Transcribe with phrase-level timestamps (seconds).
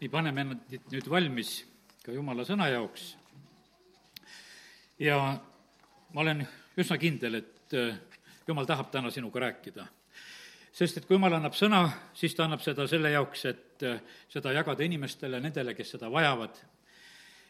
[0.00, 1.58] nii, paneme ennast nüüd valmis
[2.00, 3.16] ka jumala sõna jaoks.
[4.98, 5.16] ja
[6.12, 6.46] ma olen
[6.80, 7.98] üsna kindel, et äh,
[8.48, 9.86] jumal tahab täna sinuga rääkida.
[10.72, 11.82] sest et kui jumal annab sõna,
[12.14, 16.56] siis ta annab seda selle jaoks, et äh, seda jagada inimestele, nendele, kes seda vajavad.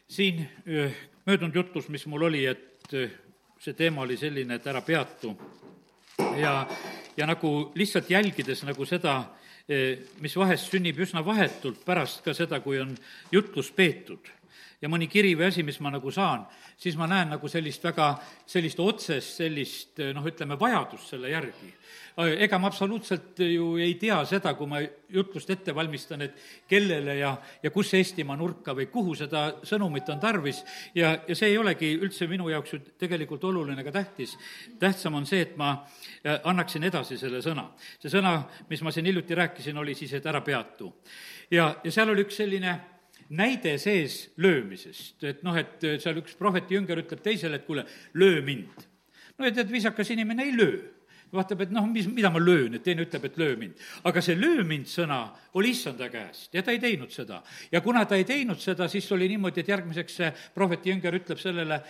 [0.07, 0.91] siin äh,
[1.25, 2.91] möödunud jutlus, mis mul oli, et
[3.61, 5.31] see teema oli selline, et ära peatu
[6.37, 6.67] ja,
[7.17, 9.21] ja nagu lihtsalt jälgides nagu seda,
[10.21, 12.95] mis vahest sünnib üsna vahetult pärast ka seda, kui on
[13.31, 14.31] jutlus peetud
[14.81, 16.47] ja mõni kiri või asi, mis ma nagu saan,
[16.79, 18.15] siis ma näen nagu sellist väga,
[18.49, 21.69] sellist otsest sellist noh, ütleme, vajadust selle järgi.
[22.17, 26.35] ega ma absoluutselt ju ei tea seda, kui ma jutlust ette valmistan, et
[26.67, 30.63] kellele ja, ja kus Eestimaa nurka või kuhu seda sõnumit on tarvis
[30.95, 34.37] ja, ja see ei olegi üldse minu jaoks ju tegelikult oluline ega tähtis.
[34.79, 35.71] tähtsam on see, et ma
[36.25, 37.69] äh, annaksin edasi selle sõna.
[37.99, 40.93] see sõna, mis ma siin hiljuti rääkisin, oli siis, et ära peatu.
[41.51, 42.79] ja, ja seal oli üks selline
[43.31, 48.41] näide sees löömisest, et noh, et seal üks prohveti jünger ütleb teisele, et kuule, löö
[48.45, 48.87] mind.
[49.37, 50.81] no ja tead, viisakas inimene ei löö
[51.31, 53.79] vaatab, et noh, mis, mida ma löön, et teine ütleb, et löö mind.
[54.07, 55.19] aga see löö mind sõna
[55.57, 57.41] oli issanda käest ja ta ei teinud seda.
[57.71, 61.39] ja kuna ta ei teinud seda, siis oli niimoodi, et järgmiseks see prohveti jünger ütleb
[61.39, 61.81] sellele,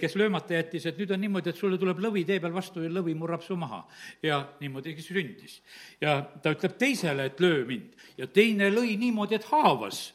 [0.00, 2.92] kes löömata jättis, et nüüd on niimoodi, et sulle tuleb lõvi tee peal vastu ja
[2.92, 3.86] lõvi murrab su maha.
[4.22, 5.60] ja niimoodi sündis.
[6.00, 10.10] ja ta ütleb teisele, et löö mind ja teine lõi niimoodi, et haavas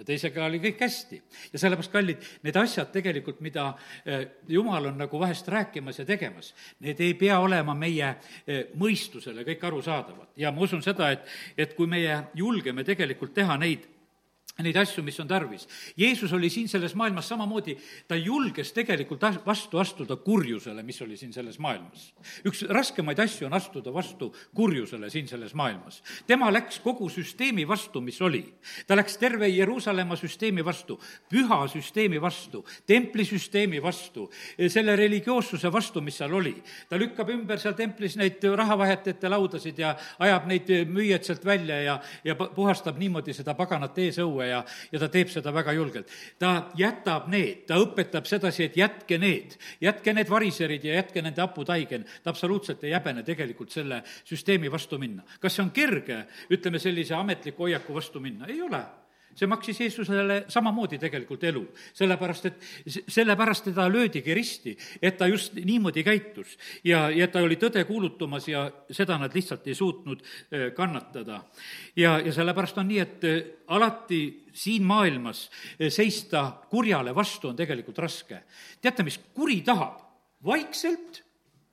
[0.00, 1.20] ja teisega oli kõik hästi.
[1.52, 3.68] ja sellepärast, kallid, need asjad tegelikult, mida
[4.04, 8.14] eh, Jumal on nagu vahest rääkimas ja tegemas, need ei pea olema meie
[8.46, 10.32] eh, mõistusele kõik arusaadavad.
[10.36, 13.88] ja ma usun seda, et, et kui meie julgeme tegelikult teha neid
[14.58, 15.66] neid asju, mis on tarvis.
[15.96, 17.76] Jeesus oli siin selles maailmas samamoodi,
[18.08, 22.10] ta julges tegelikult vastu astuda kurjusele, mis oli siin selles maailmas.
[22.44, 26.02] üks raskemaid asju on astuda vastu kurjusele siin selles maailmas.
[26.26, 28.44] tema läks kogu süsteemi vastu, mis oli.
[28.86, 34.30] ta läks terve Jeruusalemma süsteemi vastu, püha süsteemi vastu, templisüsteemi vastu,
[34.68, 36.62] selle religioossuse vastu, mis seal oli.
[36.88, 42.00] ta lükkab ümber seal templis neid rahavahetajate laudasid ja ajab neid müüjaid sealt välja ja,
[42.24, 44.62] ja puhastab niimoodi seda paganat eesõue ja,
[44.92, 46.08] ja ta teeb seda väga julgelt.
[46.38, 51.42] ta jätab need, ta õpetab sedasi, et jätke need, jätke need variserid ja jätke nende
[51.42, 52.06] haputaigen.
[52.22, 55.22] ta absoluutselt ei häbene tegelikult selle süsteemi vastu minna.
[55.40, 58.46] kas see on kerge, ütleme, sellise ametliku hoiaku vastu minna?
[58.46, 58.84] ei ole
[59.34, 61.62] see maksis Jeesusele samamoodi tegelikult elu,
[61.96, 62.66] sellepärast et
[63.08, 68.48] sellepärast teda löödigi risti, et ta just niimoodi käitus ja, ja ta oli tõde kuulutamas
[68.48, 71.42] ja seda nad lihtsalt ei suutnud eh, kannatada.
[71.96, 74.20] ja, ja sellepärast on nii, et eh, alati
[74.52, 75.48] siin maailmas
[75.78, 78.44] eh, seista kurjale vastu on tegelikult raske.
[78.80, 80.06] teate, mis kuri tahab?
[80.44, 81.22] vaikselt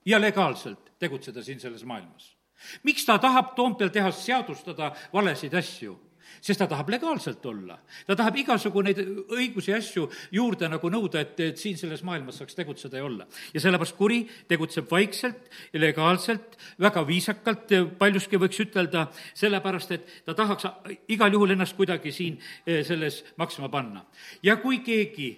[0.06, 2.35] ja legaalselt tegutseda siin selles maailmas.
[2.84, 6.06] miks ta tahab Toompeal teha, seadustada valesid asju?
[6.42, 7.78] Sest ta tahab legaalselt olla.
[8.08, 9.00] ta tahab igasugu neid
[9.34, 13.28] õigusi ja asju juurde nagu nõuda, et, et siin selles maailmas saaks tegutseda ja olla.
[13.53, 20.68] ja sellepärast kuri tegutseb vaikselt legaalselt, väga viisakalt, paljuski võiks ütelda, sellepärast et ta tahaks
[21.14, 24.06] igal juhul ennast kuidagi siin eh, selles maksma panna.
[24.44, 25.31] ja kui keegi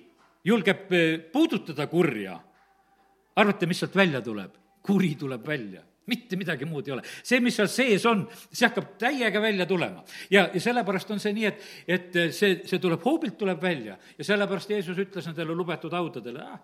[0.46, 2.40] julgeb eh, puudutada kurja,
[3.36, 4.56] arvate, mis sealt välja tuleb?
[4.90, 7.04] kuri tuleb välja mitte midagi muud ei ole.
[7.24, 10.04] see, mis seal sees on, see hakkab täiega välja tulema.
[10.32, 14.28] ja, ja sellepärast on see nii, et, et see, see tuleb, hoobilt tuleb välja ja
[14.28, 16.60] sellepärast Jeesus ütles nendele lubatud haudadele ah,,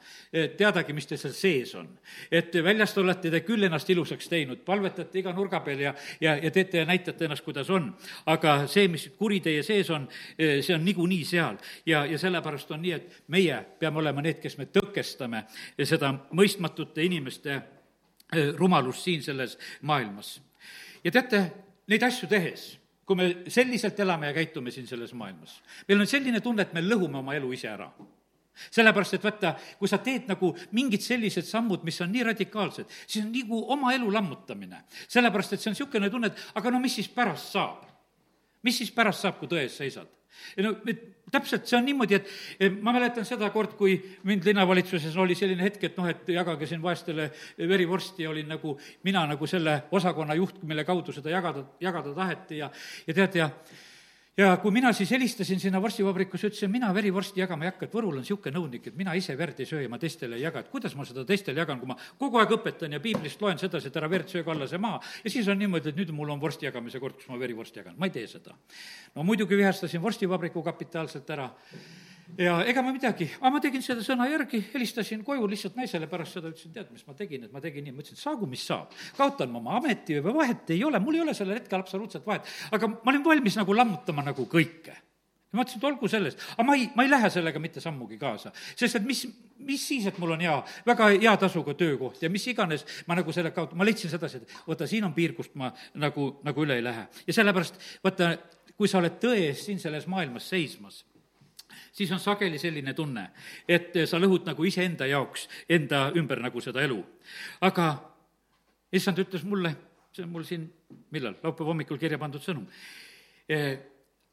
[0.58, 1.90] teadagi, mis teil seal sees on.
[2.32, 6.52] et väljast olete te küll ennast ilusaks teinud, palvetate iga nurga peal ja, ja, ja
[6.52, 7.92] teete ja näitate ennast, kuidas on.
[8.26, 10.08] aga see, mis kuri teie sees on,
[10.38, 11.60] see on niikuinii seal.
[11.86, 15.46] ja, ja sellepärast on nii, et meie peame olema need, kes me tõkestame
[15.84, 17.62] seda mõistmatute inimeste
[18.36, 20.42] Äh, rumalust siin selles maailmas.
[21.04, 21.40] ja teate,
[21.88, 22.64] neid asju tehes,
[23.06, 26.82] kui me selliselt elame ja käitume siin selles maailmas, meil on selline tunne, et me
[26.82, 27.92] lõhume oma elu ise ära
[28.72, 33.26] sellepärast, et vaata, kui sa teed nagu mingid sellised sammud, mis on nii radikaalsed, siis
[33.26, 34.80] on nagu oma elu lammutamine.
[35.12, 37.84] sellepärast, et see on niisugune tunne, et aga no mis siis pärast saab?
[38.66, 40.10] Mis siis pärast saab, kui tõe ees seisad?
[40.60, 40.74] no
[41.32, 43.96] täpselt see on niimoodi, et ma mäletan seda kord, kui
[44.28, 48.76] mind linnavalitsuses oli selline hetk, et noh, et jagage siin vaestele verivorsti ja olin nagu,
[49.08, 52.70] mina nagu selle osakonna juht, mille kaudu seda jagada, jagada taheti ja,
[53.08, 53.50] ja tead, ja
[54.38, 58.18] ja kui mina siis helistasin sinna vorstivabrikusse, ütlesin, mina verivorsti jagama ei hakka, et Võrul
[58.18, 60.72] on niisugune nõunik, et mina ise verd ei söö ja ma teistele ei jaga, et
[60.72, 64.00] kuidas ma seda teistele jagan, kui ma kogu aeg õpetan ja piiblist loen sedasi, et
[64.02, 66.68] ära verd sööge alla see maa, ja siis on niimoodi, et nüüd mul on vorsti
[66.68, 68.58] jagamise kord, kus ma verivorsti jagan, ma ei tee seda.
[69.16, 71.50] no muidugi vihastasin vorstivabriku kapitaalselt ära
[72.38, 76.38] ja ega ma midagi, aga ma tegin seda sõna järgi, helistasin koju lihtsalt naisele pärast
[76.38, 78.66] seda, ütlesin, tead, mis ma tegin, et ma tegin nii, ma ütlesin, et saagu, mis
[78.66, 78.94] saab.
[79.18, 82.50] kaotan ma oma ameti või vahet ei ole, mul ei ole sellel hetkel absoluutselt vahet,
[82.76, 84.98] aga ma olin valmis nagu lammutama nagu kõike.
[85.56, 88.52] Ma mõtlesin, et olgu sellest, aga ma ei, ma ei lähe sellega mitte sammugi kaasa.
[88.76, 89.22] sest et mis,
[89.64, 90.56] mis siis, et mul on hea,
[90.86, 94.56] väga hea tasuga töökoht ja mis iganes, ma nagu selle kaotan, ma leidsin sedasi, et
[94.68, 97.08] vaata, siin on piir, kust ma nagu, nagu üle ei lähe.
[97.28, 98.34] ja sellepärast, vaata,
[98.76, 101.06] kui sa oled tõe ees siin selles maailmas seismas,
[101.92, 103.30] siis on sageli selline tunne,
[103.68, 107.02] et sa lõhud nagu iseenda jaoks, enda ümber nagu seda elu.
[107.62, 107.90] aga
[108.92, 109.76] issand ütles mulle,
[110.14, 110.66] see on mul siin,
[111.12, 112.68] millal, laupäeva hommikul kirja pandud sõnum,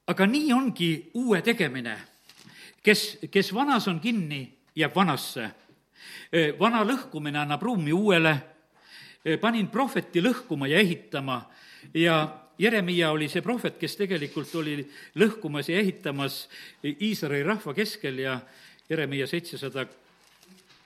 [0.07, 1.97] aga nii ongi uue tegemine.
[2.83, 5.51] kes, kes vanas on kinni, jääb vanasse.
[6.59, 8.37] vana lõhkumine annab ruumi uuele.
[9.41, 11.51] panin prohveti lõhkuma ja ehitama
[11.95, 14.77] ja Jeremiah oli see prohvet, kes tegelikult oli
[15.19, 16.47] lõhkumas ja ehitamas
[16.85, 18.41] Iisraeli rahva keskel ja
[18.91, 19.87] Jeremiah seitsesada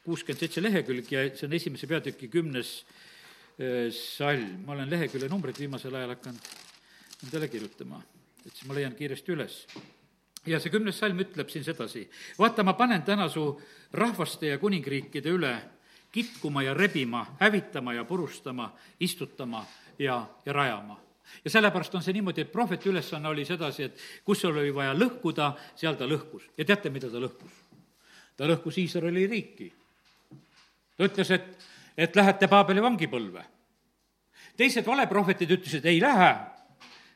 [0.05, 2.79] kuuskümmend seitse lehekülg ja see on esimese peatüki kümnes
[3.91, 4.63] salm.
[4.67, 6.53] ma olen lehekülje numbreid viimasel ajal hakanud
[7.25, 8.03] endale kirjutama
[8.47, 9.55] et siis ma leian kiiresti üles.
[10.47, 12.05] ja see kümnes salm ütleb siin sedasi,
[12.39, 13.49] vaata, ma panen täna su
[13.93, 15.55] rahvaste ja kuningriikide üle
[16.15, 18.71] kitkuma ja rebima, hävitama ja purustama,
[19.01, 19.65] istutama
[19.99, 21.01] ja, ja rajama
[21.45, 25.53] ja sellepärast on see niimoodi, et prohveti ülesanne oli sedasi, et kus oli vaja lõhkuda,
[25.77, 26.49] seal ta lõhkus.
[26.59, 27.63] ja teate, mida ta lõhkus?
[28.37, 29.73] ta lõhkus Iisraeli riiki.
[30.97, 33.45] ta ütles, et, et lähete Paabeli vangipõlve.
[34.57, 36.35] teised valeprohvetid ütlesid, ei lähe,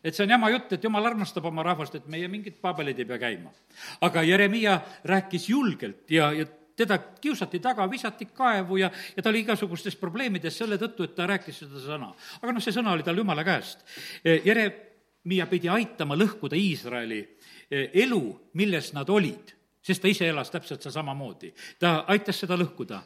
[0.05, 3.09] et see on jama jutt, et jumal armastab oma rahvast, et meie mingid paabelid ei
[3.09, 3.53] pea käima.
[4.01, 6.47] aga Jeremiah rääkis julgelt ja, ja
[6.81, 11.29] teda kiusati taga, visati kaevu ja, ja ta oli igasugustes probleemides selle tõttu, et ta
[11.31, 12.11] rääkis seda sõna.
[12.41, 13.85] aga noh, see sõna oli tal jumala käest.
[14.25, 18.25] Jeremiah pidi aitama lõhkuda Iisraeli eh, elu,
[18.61, 21.55] milles nad olid sest ta ise elas täpselt samamoodi.
[21.81, 23.01] ta aitas seda lõhkuda.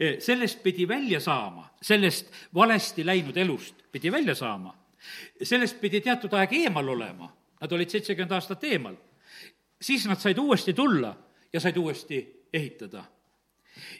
[0.00, 4.74] Eh, sellest pidi välja saama, sellest valesti läinud elust pidi välja saama
[5.42, 7.28] sellest pidi teatud aeg eemal olema,
[7.60, 8.96] nad olid seitsekümmend aastat eemal.
[9.80, 11.16] siis nad said uuesti tulla
[11.52, 13.04] ja said uuesti ehitada.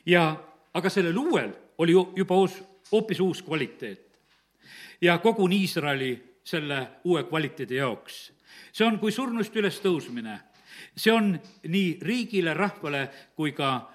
[0.07, 0.37] ja
[0.75, 2.63] aga sellel uuel oli ju juba uus,
[2.93, 4.19] hoopis uus kvaliteet.
[5.01, 8.33] ja koguni Iisraeli selle uue kvaliteedi jaoks.
[8.73, 10.41] see on kui surnust ülestõusmine,
[10.97, 13.91] see on nii riigile, rahvale kui ka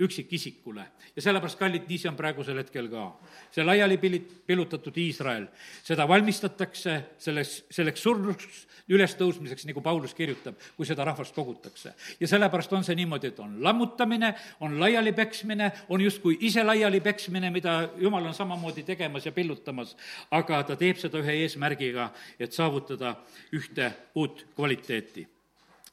[0.00, 0.84] üksikisikule.
[1.16, 3.04] ja sellepärast, kallid, nii see on praegusel hetkel ka.
[3.50, 5.46] see laiali pili-, pillutatud Iisrael,
[5.84, 11.94] seda valmistatakse selleks, selleks surnuks ülestõusmiseks, nagu Paulus kirjutab, kui seda rahvast kogutakse.
[12.20, 17.78] ja sellepärast on see niimoodi, et on lammutamine, on laialipeksmine, on justkui ise laialipeksmine, mida
[17.96, 19.96] jumal on samamoodi tegemas ja pillutamas,
[20.30, 23.16] aga ta teeb seda ühe eesmärgiga, et saavutada
[23.52, 25.28] ühte uut kvaliteeti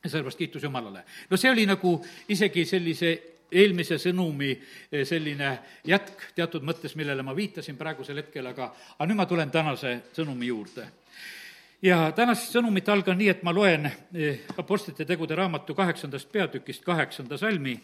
[0.06, 1.04] ja sellepärast kiitus Jumalale.
[1.30, 1.98] no see oli nagu
[2.30, 5.52] isegi sellise eelmise sõnumi eh, selline
[5.88, 10.50] jätk teatud mõttes, millele ma viitasin praegusel hetkel, aga, aga nüüd ma tulen tänase sõnumi
[10.50, 10.88] juurde.
[11.82, 17.38] ja tänast sõnumit algan nii, et ma loen eh, Apostlite tegude raamatu kaheksandast peatükist kaheksanda
[17.38, 17.80] salmi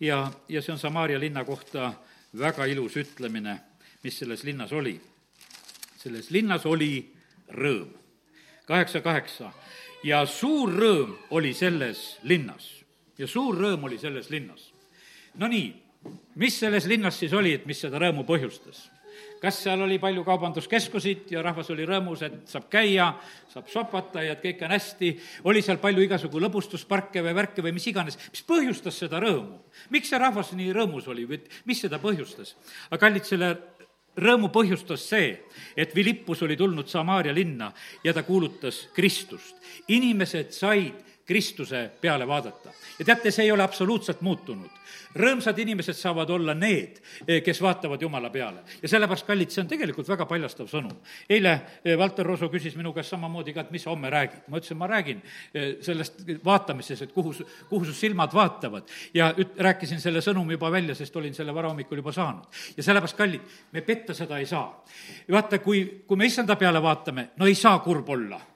[0.00, 1.92] ja, ja see on Samaaria linna kohta
[2.38, 3.58] väga ilus ütlemine,
[4.04, 5.00] mis selles linnas oli.
[5.96, 7.12] selles linnas oli
[7.48, 7.88] rõõm.
[8.66, 9.52] kaheksa, kaheksa.
[10.04, 12.84] ja suur rõõm oli selles linnas
[13.18, 14.71] ja suur rõõm oli selles linnas
[15.40, 15.68] Nonii,
[16.40, 18.88] mis selles linnas siis oli, et mis seda rõõmu põhjustas?
[19.42, 23.08] kas seal oli palju kaubanduskeskusid ja rahvas oli rõõmus, et saab käia,
[23.50, 25.10] saab sopata ja et kõik on hästi,
[25.50, 29.58] oli seal palju igasugu lõbustusparke või värke või mis iganes, mis põhjustas seda rõõmu?
[29.90, 32.54] miks see rahvas nii rõõmus oli või mis seda põhjustas?
[32.90, 33.50] aga kallid, selle
[34.22, 35.34] rõõmu põhjustas see,
[35.76, 37.72] et Philippus oli tulnud Samaaria linna
[38.04, 39.56] ja ta kuulutas Kristust.
[39.88, 42.70] inimesed said Kristuse peale vaadata.
[42.98, 44.70] ja teate, see ei ole absoluutselt muutunud.
[45.14, 48.62] rõõmsad inimesed saavad olla need, eh, kes vaatavad Jumala peale.
[48.82, 50.96] ja sellepärast, kallid, see on tegelikult väga paljastav sõnum.
[51.30, 51.52] eile
[51.84, 54.48] eh, Valter Rosu küsis minu käest samamoodi ka, et mis sa homme räägid.
[54.48, 55.22] ma ütlesin, ma räägin
[55.54, 57.34] eh, sellest vaatamises, et kuhu,
[57.68, 58.90] kuhu su silmad vaatavad.
[59.14, 62.44] ja üt-, rääkisin selle sõnumi juba välja, sest olin selle varahommikul juba saanud.
[62.76, 64.84] ja sellepärast, kallid, me petta seda ei saa.
[65.30, 68.51] vaata, kui, kui me issanda peale vaatame, no ei saa kurb olla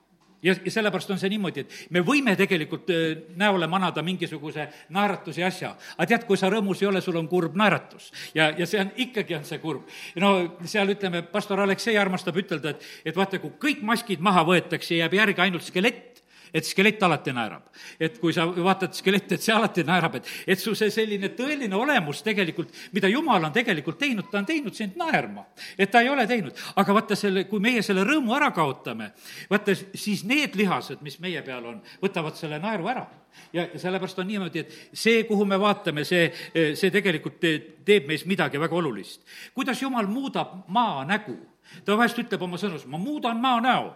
[0.47, 3.05] ja, ja sellepärast on see niimoodi, et me võime tegelikult äh,
[3.39, 7.57] näole manada mingisuguse naeratuse asja, aga tead, kui sa rõõmus ei ole, sul on kurb
[7.59, 8.11] naeratus.
[8.35, 9.89] ja, ja see on, ikkagi on see kurb.
[10.23, 10.35] no
[10.65, 15.19] seal ütleme, pastor Aleksei armastab ütelda, et, et vaata, kui kõik maskid maha võetakse, jääb
[15.19, 16.16] järgi ainult skelett,
[16.57, 17.67] et skelett alati naerab.
[18.01, 21.77] et kui sa vaatad skeletti, et see alati naerab, et, et su see selline tõeline
[21.77, 25.47] olemus tegelikult, mida Jumal on tegelikult teinud, ta on teinud sind naerma.
[25.79, 29.13] et ta ei ole teinud, aga vaata selle, kui meie selle rõõmu ära kaotame,
[29.51, 33.07] vaata siis need lihased, mis meie peal on, võtavad selle naeru ära
[33.53, 36.31] ja sellepärast on niimoodi, et see, kuhu me vaatame, see,
[36.79, 37.37] see tegelikult
[37.85, 39.21] teeb meis midagi väga olulist.
[39.55, 41.37] kuidas Jumal muudab maa nägu?
[41.85, 43.91] ta vahest ütleb oma sõnus, ma muudan maa näo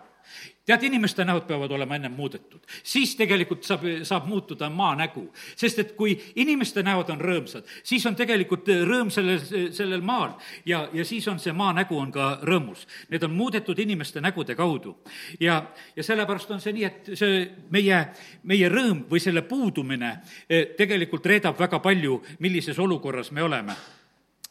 [0.71, 5.27] tead, inimeste näod peavad olema ennem muudetud, siis tegelikult saab, saab muutuda maa nägu.
[5.57, 9.41] sest et kui inimeste näod on rõõmsad, siis on tegelikult rõõm sellel,
[9.75, 10.37] sellel maal
[10.67, 12.87] ja, ja siis on see maa nägu on ka rõõmus.
[13.11, 14.97] Need on muudetud inimeste nägude kaudu.
[15.41, 15.62] ja,
[15.97, 18.05] ja sellepärast on see nii, et see meie,
[18.43, 20.12] meie rõõm või selle puudumine
[20.49, 23.75] eh, tegelikult reedab väga palju, millises olukorras me oleme.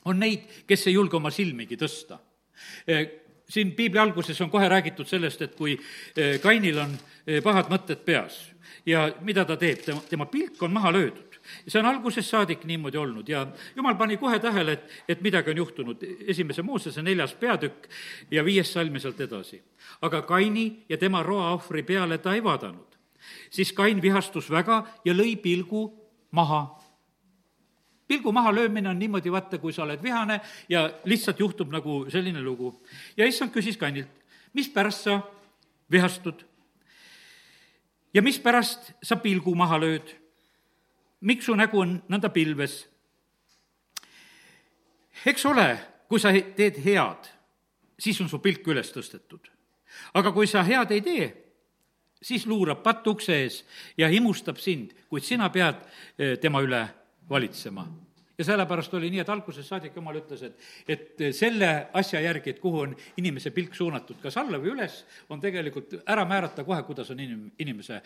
[0.06, 2.20] on neid, kes ei julge oma silmigi tõsta
[2.88, 3.19] eh,
[3.50, 5.76] siin piibli alguses on kohe räägitud sellest, et kui
[6.16, 6.96] eh, Kainil on
[7.28, 8.46] eh, pahad mõtted peas
[8.86, 11.26] ja mida ta teeb, tema, tema pilk on maha löödud.
[11.68, 15.58] see on algusest saadik niimoodi olnud ja jumal pani kohe tähele, et, et midagi on
[15.58, 16.04] juhtunud.
[16.28, 17.90] esimese Moosese neljas peatükk
[18.32, 19.62] ja viies salm ja sealt edasi.
[20.02, 22.98] aga Kaini ja tema roaohvri peale ta ei vaadanud.
[23.50, 25.94] siis Kain vihastus väga ja lõi pilgu
[26.32, 26.80] maha
[28.10, 30.40] pilgu mahalöömine on niimoodi, vaata, kui sa oled vihane
[30.70, 32.74] ja lihtsalt juhtub nagu selline lugu.
[33.18, 34.10] ja issand küsis Kainilt,
[34.54, 35.22] mispärast sa
[35.92, 36.42] vihastud?
[38.14, 40.16] ja mispärast sa pilgu maha lööd?
[41.22, 42.88] miks su nägu on nõnda pilves?
[45.26, 45.70] eks ole,
[46.10, 47.30] kui sa teed head,
[48.00, 49.54] siis on su pilk üles tõstetud.
[50.14, 51.34] aga kui sa head ei tee,
[52.22, 53.66] siis luurab patt ukse ees
[53.98, 55.86] ja himustab sind, kuid sina pead
[56.18, 56.88] eh, tema üle
[57.30, 57.88] valitsema.
[58.40, 62.62] ja sellepärast oli nii, et algusest saadik Jumal ütles, et, et selle asja järgi, et
[62.64, 67.12] kuhu on inimese pilk suunatud, kas alla või üles, on tegelikult ära määrata kohe, kuidas
[67.12, 68.00] on inim-, inimese,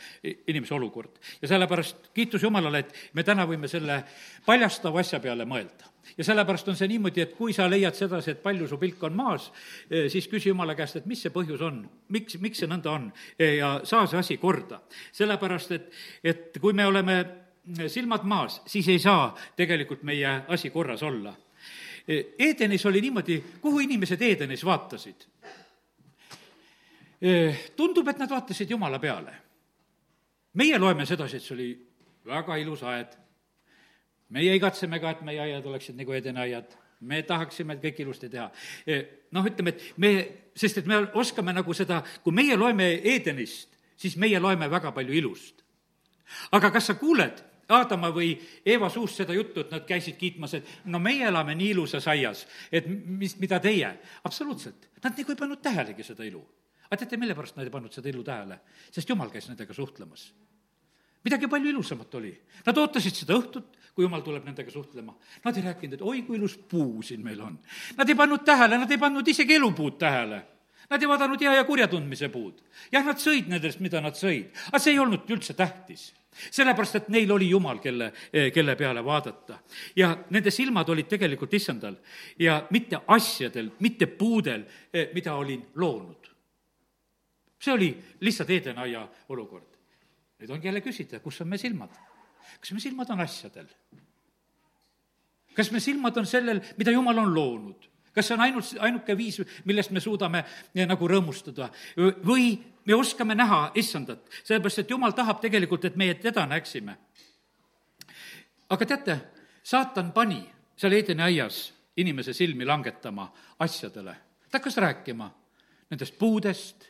[0.47, 1.21] inimese olukord.
[1.41, 4.03] ja sellepärast kiitus Jumalale, et me täna võime selle
[4.45, 8.41] paljastava asja peale mõelda ja sellepärast on see niimoodi, et kui sa leiad sedasi, et
[8.43, 9.49] palju su pilk on maas,
[9.89, 13.07] eh, siis küsi Jumala käest, et mis see põhjus on, miks, miks see nõnda on
[13.37, 14.81] eh, ja saa see asi korda.
[15.11, 15.89] sellepärast, et,
[16.23, 17.23] et kui me oleme
[17.87, 21.33] silmad maas, siis ei saa tegelikult meie asi korras olla.
[22.39, 25.27] Edenis oli niimoodi, kuhu inimesed Edenis vaatasid?
[27.75, 29.33] tundub, et nad vaatasid Jumala peale.
[30.53, 31.69] meie loeme sedasi, et see oli
[32.27, 33.15] väga ilus aed.
[34.29, 36.75] meie igatseme ka, et meie aiad oleksid nagu Edeni aiad.
[36.99, 38.51] me tahaksime kõik ilusti teha.
[39.31, 44.17] noh, ütleme, et me, sest et me oskame nagu seda, kui meie loeme Edenist, siis
[44.17, 45.63] meie loeme väga palju ilust.
[46.51, 48.33] aga kas sa kuuled, Aadama või
[48.65, 52.43] Eeva suust seda juttu, et nad käisid kiitmas, et no meie elame nii ilusas aias,
[52.71, 53.93] et mis, mida teie?
[54.23, 56.43] absoluutselt, nad nagu ei pannud tähelegi seda ilu.
[56.89, 58.59] aga teate, mille pärast nad ei pannud seda ilu tähele?
[58.91, 60.33] sest jumal käis nendega suhtlemas.
[61.23, 62.33] midagi palju ilusamat oli.
[62.65, 65.15] Nad ootasid seda õhtut, kui jumal tuleb nendega suhtlema.
[65.45, 67.55] Nad ei rääkinud, et oi, kui ilus puu siin meil on.
[67.95, 70.41] Nad ei pannud tähele, nad ei pannud isegi elupuud tähele
[70.89, 72.59] Nad ei vaadanud hea ja kurja tundmise puud.
[72.91, 76.11] jah, nad sõid nendest, mida nad sõid, aga see ei olnud üldse tähtis
[76.51, 78.11] sellepärast, et neil oli Jumal, kelle,
[78.53, 79.59] kelle peale vaadata.
[79.95, 81.95] ja nende silmad olid tegelikult issandal
[82.39, 84.65] ja mitte asjadel, mitte puudel,
[85.13, 86.31] mida olin loonud.
[87.59, 89.69] see oli lihtsalt Edenaia olukord.
[90.39, 91.93] nüüd ongi jälle küsida, kus on meie silmad?
[92.59, 93.67] kas meie silmad on asjadel?
[95.55, 97.92] kas meie silmad on sellel, mida Jumal on loonud?
[98.13, 101.69] Kas see on ainult, ainuke viis, millest me suudame eh, nagu rõõmustada
[102.25, 102.53] või
[102.85, 106.97] me oskame näha issandat, sellepärast et jumal tahab tegelikult, et meie teda näeksime.
[108.69, 109.19] aga teate,
[109.63, 110.43] saatan pani
[110.75, 114.15] seal Eedeni aias inimese silmi langetama asjadele.
[114.51, 115.31] ta hakkas rääkima
[115.89, 116.85] nendest puudest,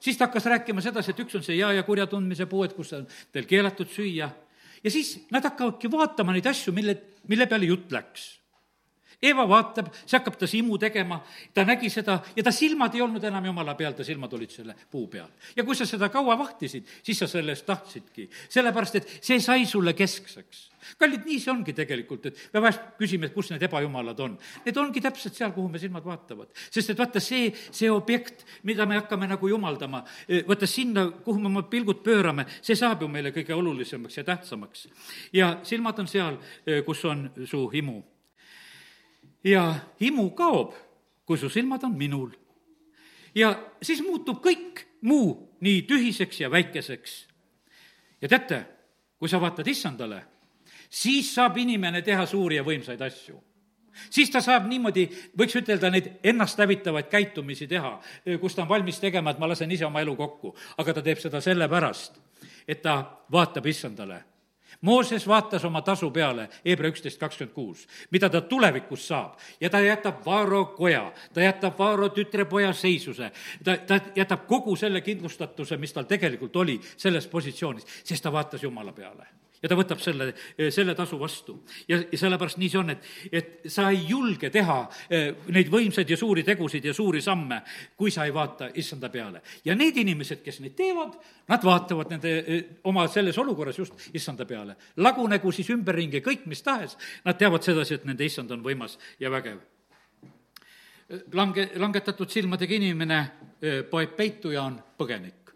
[0.00, 2.72] siis ta hakkas rääkima sedasi, et üks on see hea ja kurja tundmise puu, et
[2.72, 4.30] kus on teil keelatud süüa,
[4.84, 6.96] ja siis nad hakkavadki vaatama neid asju, mille,
[7.28, 8.43] mille peale jutt läks
[9.22, 11.20] Eeva vaatab, siis hakkab ta simu tegema,
[11.54, 14.74] ta nägi seda ja ta silmad ei olnud enam jumala peal, ta silmad olid selle
[14.90, 15.28] puu peal.
[15.56, 19.66] ja kui sa seda kaua vahtisid, siis sa selle eest tahtsidki, sellepärast et see sai
[19.66, 20.70] sulle keskseks.
[20.98, 24.38] kallid, nii see ongi tegelikult, et me vahest küsime, et kus need ebajumalad on.
[24.66, 26.50] Need ongi täpselt seal, kuhu me silmad vaatavad.
[26.70, 31.38] sest et vaata, see, see objekt, mida me hakkame nagu jumaldama, eh, vaata sinna, kuhu
[31.38, 34.88] me oma pilgud pöörame, see saab ju meile kõige olulisemaks ja tähtsamaks.
[35.32, 38.02] ja silmad on seal, eh, kus on su himu
[39.44, 40.74] ja himu kaob,
[41.26, 42.30] kui su silmad on minul.
[43.34, 47.26] ja siis muutub kõik muu nii tühiseks ja väikeseks.
[48.20, 48.64] ja teate,
[49.18, 50.22] kui sa vaatad issandale,
[50.90, 53.42] siis saab inimene teha suuri ja võimsaid asju
[54.10, 55.06] siis ta saab niimoodi,
[55.38, 58.00] võiks ütelda, neid ennasthävitavaid käitumisi teha,
[58.40, 60.54] kus ta on valmis tegema, et ma lasen ise oma elu kokku.
[60.78, 62.18] aga ta teeb seda sellepärast,
[62.68, 64.22] et ta vaatab issandale
[64.84, 69.38] Mooses vaatas oma tasu peale, Hebra üksteist kakskümmend kuus, mida ta tulevikus saab?
[69.60, 73.30] Ja ta jätab Vaaro koja, ta jätab Vaaro tütrepoja seisuse,
[73.64, 78.62] ta, ta jätab kogu selle kindlustatuse, mis tal tegelikult oli selles positsioonis, sest ta vaatas
[78.62, 80.28] Jumala peale ja ta võtab selle,
[80.74, 81.56] selle tasu vastu.
[81.88, 84.78] ja, ja sellepärast nii see on, et, et sa ei julge teha
[85.08, 87.62] eh, neid võimsaid ja suuri tegusid ja suuri samme,
[87.96, 89.40] kui sa ei vaata issanda peale.
[89.64, 91.16] ja need inimesed, kes neid teevad,
[91.48, 94.76] nad vaatavad nende eh, oma selles olukorras just issanda peale.
[94.96, 99.32] lagunegu siis ümberringi kõik mis tahes, nad teavad sedasi, et nende issand on võimas ja
[99.32, 99.62] vägev
[101.32, 103.18] lange, langetatud silmadega inimene
[103.60, 105.52] eh, poeb peitu ja on põgenik.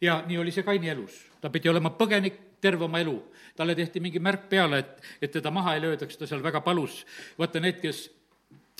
[0.00, 3.16] ja nii oli see Kaini elus, ta pidi olema põgenik terve oma elu.
[3.54, 7.04] talle tehti mingi märk peale, et, et teda maha ei löödaks, ta seal väga palus.
[7.38, 8.00] vaata, need, kes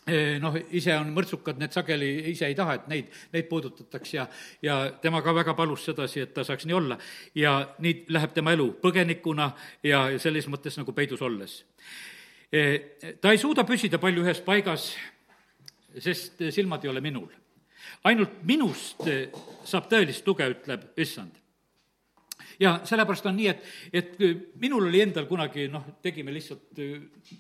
[0.08, 4.26] eh, noh, ise on mõrtsukad, need sageli ise ei taha, et neid, neid puudutataks ja,
[4.62, 6.98] ja tema ka väga palus sedasi, et ta saaks nii olla.
[7.38, 9.52] ja nii läheb tema elu põgenikuna
[9.86, 11.60] ja selles mõttes nagu peidus olles.
[12.50, 14.90] Eh, ta ei suuda püsida palju ühes paigas,
[16.02, 17.30] sest silmad ei ole minul.
[18.04, 19.06] ainult minust
[19.64, 21.43] saab tõelist tuge, ütleb issand
[22.60, 26.82] ja sellepärast on nii, et, et minul oli endal kunagi noh, tegime lihtsalt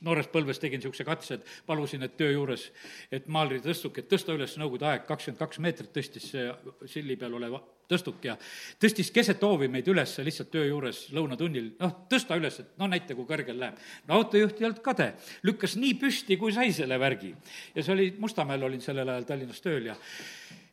[0.06, 2.66] noores põlves tegin niisuguse katse, et palusin, et töö juures,
[3.12, 6.50] et maalri tõstuk, et tõsta üles Nõukogude aeg, kakskümmend kaks meetrit tõstis see
[6.90, 7.58] silli peal olev
[7.90, 8.36] tõstuk ja
[8.80, 13.16] tõstis keset hoovi meid üles lihtsalt töö juures lõunatunnil, noh, tõsta üles, et no näita,
[13.16, 13.80] kui kõrgel läheb.
[14.08, 15.10] no autojuht ei olnud kade,
[15.44, 17.34] lükkas nii püsti, kui sai selle värgi.
[17.74, 19.98] ja see oli, Mustamäel olin sellel ajal Tallinnas tööl ja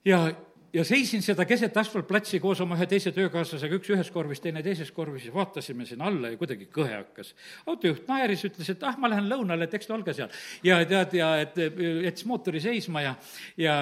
[0.05, 0.23] ja
[0.73, 4.91] ja seisin seda keset asfaltplatsi koos oma ühe teise töökaaslasega, üks ühes korvis, teine teises
[4.95, 7.33] korvis vaatasime sinna alla ja kuidagi kõhe hakkas.
[7.67, 10.31] autojuht naeris, ütles, et ah, ma lähen lõunale, et eks ta olge seal.
[10.63, 13.15] ja tead, ja et jättis mootori seisma ja,
[13.59, 13.75] ja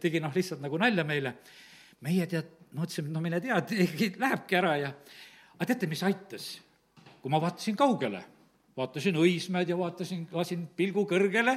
[0.00, 1.36] tegi noh, lihtsalt nagu nalja meile.
[2.04, 3.62] meie tead, mõtlesime, no mine tea,
[4.26, 4.92] lähebki ära ja
[5.56, 6.52] aga teate, mis aitas?
[7.24, 8.20] kui ma vaatasin kaugele,
[8.76, 11.56] vaatasin Õismäed ja vaatasin, lasin pilgu kõrgele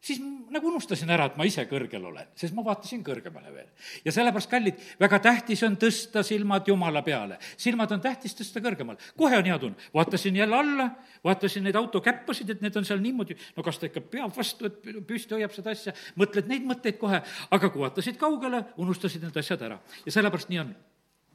[0.00, 0.20] siis
[0.52, 3.68] nagu unustasin ära, et ma ise kõrgel olen, sest ma vaatasin kõrgemale veel.
[4.04, 7.38] ja sellepärast, kallid, väga tähtis on tõsta silmad Jumala peale.
[7.56, 8.98] silmad on tähtis tõsta kõrgemale.
[9.16, 9.76] kohe on hea tunne.
[9.94, 10.90] vaatasin jälle alla,
[11.24, 15.06] vaatasin neid autokäppasid, et need on seal niimoodi, no kas ta ikka peab vastu, et
[15.06, 19.62] püsti hoiab seda asja, mõtled neid mõtteid kohe, aga kui vaatasid kaugele, unustasid need asjad
[19.62, 19.80] ära.
[20.04, 20.76] ja sellepärast nii on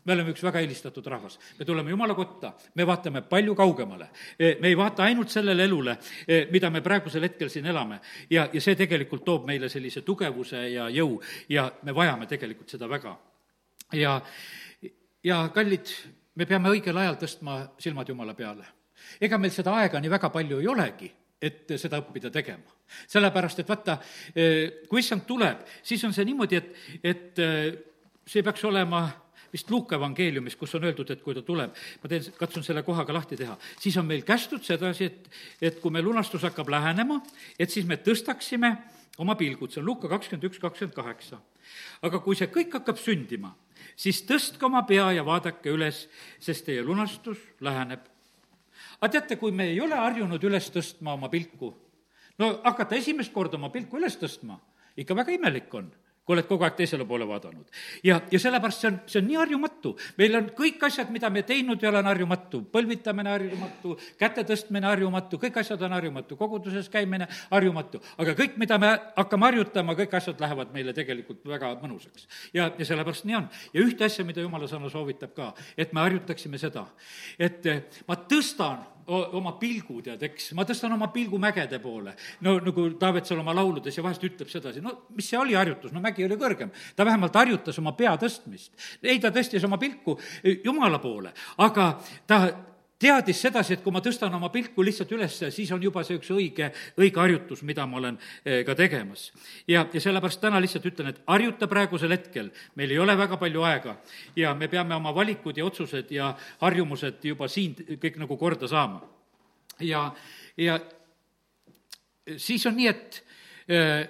[0.06, 1.38] me oleme üks väga eelistatud rahvas.
[1.60, 4.10] me tuleme Jumala kotta, me vaatame palju kaugemale.
[4.40, 8.00] E, me ei vaata ainult sellele elule, e, mida me praegusel hetkel siin elame.
[8.30, 12.90] ja, ja see tegelikult toob meile sellise tugevuse ja jõu ja me vajame tegelikult seda
[12.90, 13.18] väga.
[13.94, 14.22] ja,
[15.24, 15.96] ja kallid,
[16.36, 18.66] me peame õigel ajal tõstma silmad Jumala peale.
[19.22, 22.70] ega meil seda aega nii väga palju ei olegi et seda õppida tegema.
[23.08, 23.98] sellepärast, et vaata,
[24.36, 27.40] e, kui issand tuleb, siis on see niimoodi, et, et
[28.28, 29.08] see peaks olema
[29.52, 33.06] vist Luuka evangeeliumis, kus on öeldud, et kui ta tuleb, ma teen, katsun selle koha
[33.08, 35.30] ka lahti teha, siis on meil kästud sedasi, et,
[35.62, 37.20] et kui meil lunastus hakkab lähenema,
[37.60, 38.76] et siis me tõstaksime
[39.22, 41.42] oma pilgud, see on Luuka kakskümmend üks, kakskümmend kaheksa.
[42.02, 43.54] aga kui see kõik hakkab sündima,
[43.96, 46.08] siis tõstke oma pea ja vaadake üles,
[46.40, 48.08] sest teie lunastus läheneb.
[49.00, 51.74] aga teate, kui me ei ole harjunud üles tõstma oma pilku,
[52.40, 54.60] no hakata esimest korda oma pilku üles tõstma,
[54.96, 55.92] ikka väga imelik on
[56.26, 57.66] kui oled kogu aeg teisele poole vaadanud.
[58.06, 59.94] ja, ja sellepärast see on, see on nii harjumatu.
[60.18, 62.62] meil on kõik asjad, mida me teinud ei ole, on harjumatu.
[62.76, 68.02] põlvitamine harjumatu, käte tõstmine harjumatu, kõik asjad on harjumatu, koguduses käimine harjumatu.
[68.18, 72.28] aga kõik, mida me hakkame harjutama, kõik asjad lähevad meile tegelikult väga mõnusaks.
[72.54, 73.50] ja, ja sellepärast nii on.
[73.74, 76.86] ja ühte asja, mida jumala sõna soovitab ka, et me harjutaksime seda,
[77.40, 77.66] et
[78.08, 82.16] ma tõstan oma pilgu, tead, eks, ma tõstan oma pilgu mägede poole.
[82.42, 85.94] no nagu Taavet seal oma lauludes ja vahest ütleb sedasi, no mis see oli harjutus,
[85.94, 86.72] no mägi oli kõrgem.
[86.96, 88.72] ta vähemalt harjutas oma pea tõstmist.
[89.04, 90.18] ei, ta tõstis oma pilku
[90.64, 91.94] Jumala poole, aga
[92.28, 92.42] ta
[93.02, 96.30] teadis sedasi, et kui ma tõstan oma pilku lihtsalt üles, siis on juba see üks
[96.36, 96.70] õige,
[97.02, 99.32] õige harjutus, mida ma olen eh, ka tegemas.
[99.68, 103.66] ja, ja sellepärast täna lihtsalt ütlen, et harjuta praegusel hetkel, meil ei ole väga palju
[103.66, 103.98] aega
[104.38, 109.02] ja me peame oma valikud ja otsused ja harjumused juba siin kõik nagu korda saama.
[109.80, 110.06] ja,
[110.58, 110.80] ja
[112.38, 113.24] siis on nii, et
[113.72, 114.06] äh,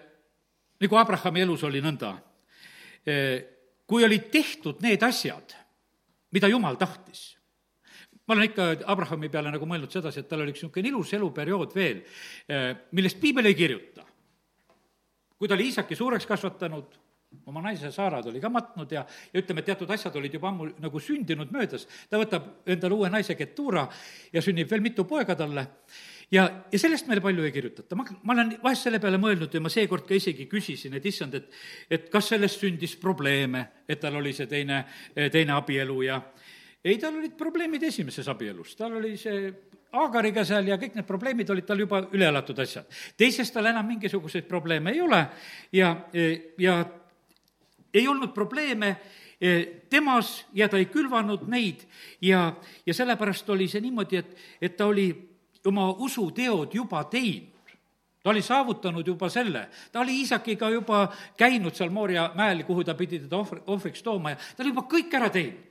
[0.82, 2.16] nagu Abrahami elus oli nõnda
[3.08, 3.38] äh,,
[3.88, 5.56] kui olid tehtud need asjad,
[6.32, 7.41] mida Jumal tahtis
[8.32, 11.74] ma olen ikka Abrahami peale nagu mõelnud sedasi, et tal oli üks niisugune ilus eluperiood
[11.76, 11.98] veel,
[12.48, 14.08] eh, millest piibel ei kirjuta.
[15.42, 16.92] kui ta oli Iisaki suureks kasvatanud,
[17.50, 19.02] oma naise Saara ta oli ka matnud ja,
[19.34, 23.10] ja ütleme, et teatud asjad olid juba ammu nagu sündinud möödas, ta võtab endale uue
[23.10, 23.88] naise Ketura
[24.32, 25.66] ja sünnib veel mitu poega talle
[26.32, 27.98] ja, ja sellest meile palju ei kirjutata.
[27.98, 31.36] ma, ma olen vahest selle peale mõelnud ja ma seekord ka isegi küsisin, et issand,
[31.36, 31.52] et
[31.90, 34.86] et kas sellest sündis probleeme, et tal oli see teine,
[35.34, 36.22] teine abielu ja
[36.84, 39.52] ei, tal olid probleemid esimeses abielus, tal oli see
[39.92, 42.88] Aagariga seal ja kõik need probleemid olid tal juba üle elatud asjad.
[43.20, 45.20] teises tal enam mingisuguseid probleeme ei ole
[45.76, 45.90] ja,
[46.58, 46.78] ja
[47.94, 48.96] ei olnud probleeme
[49.90, 51.82] temas ja ta ei külvanud neid.
[52.22, 52.54] Ja,
[52.86, 55.10] ja sellepärast oli see niimoodi, et, et ta oli
[55.66, 57.50] oma usuteod juba teinud.
[58.22, 62.94] Ta oli saavutanud juba selle, ta oli Iisakiga juba käinud seal Mooria mäel, kuhu ta
[62.94, 65.71] pidi teda ohvri, ohvriks tooma ja ta oli juba kõik ära teinud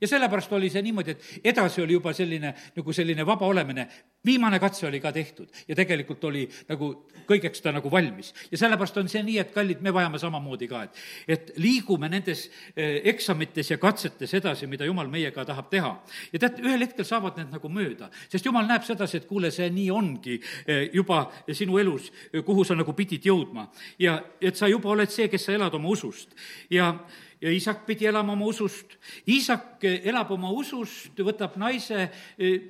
[0.00, 3.88] ja sellepärast oli see niimoodi, et edasi oli juba selline, nagu selline vaba olemine.
[4.26, 6.88] viimane katse oli ka tehtud ja tegelikult oli nagu
[7.28, 8.32] kõigeks ta nagu valmis.
[8.50, 12.48] ja sellepärast on see nii, et kallid, me vajame samamoodi ka, et, et liigume nendes
[12.76, 15.92] eh, eksamites ja katsetes edasi, mida jumal meiega tahab teha.
[16.32, 19.70] ja tead, ühel hetkel saavad need nagu mööda, sest jumal näeb sedasi, et kuule, see
[19.70, 22.12] nii ongi eh, juba sinu elus,
[22.44, 23.68] kuhu sa nagu pidid jõudma.
[23.98, 26.34] ja et sa juba oled see, kes sa elad oma usust
[26.70, 26.92] ja
[27.40, 28.96] ja isak pidi elama oma usust.
[29.26, 32.08] isak elab oma usust, võtab naise,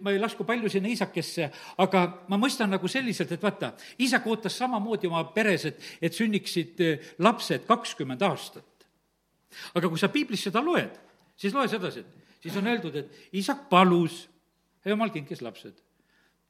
[0.03, 4.59] ma ei lasku palju sinna isakesse, aga ma mõistan nagu selliselt, et vaata, isak ootas
[4.59, 6.83] samamoodi oma peres, et, et sünniksid
[7.25, 8.65] lapsed kakskümmend aastat.
[9.75, 10.93] aga kui sa piiblis seda loed,
[11.37, 14.27] siis loe sedasi, et siis on öeldud, et isak palus
[14.85, 15.77] jumal kinkis lapsed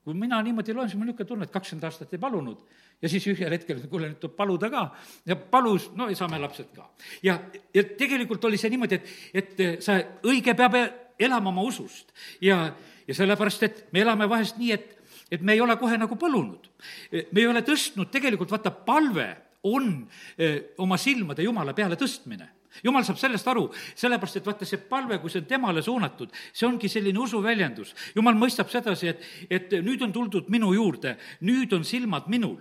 [0.09, 2.63] kui mina niimoodi loen, siis mul niisugune tunne, et kakskümmend aastat ei palunud
[3.03, 4.85] ja siis ühel hetkel, kuule, nüüd tuleb paluda ka
[5.29, 6.89] ja palus, no ja saame lapsed ka.
[7.23, 7.39] ja,
[7.75, 10.77] ja tegelikult oli see niimoodi, et, et sa, õige peab
[11.19, 12.65] elama oma usust ja,
[13.07, 14.95] ja sellepärast, et me elame vahest nii, et,
[15.31, 16.71] et me ei ole kohe nagu palunud.
[17.13, 19.31] me ei ole tõstnud, tegelikult vaata, palve
[19.69, 19.91] on
[20.39, 23.65] öö, eh, oma silmade Jumala peale tõstmine jumal saab sellest aru,
[23.99, 27.95] sellepärast et vaata, see palve, kui see on temale suunatud, see ongi selline usuväljendus.
[28.15, 32.61] jumal mõistab sedasi, et, et nüüd on tuldud minu juurde, nüüd on silmad minul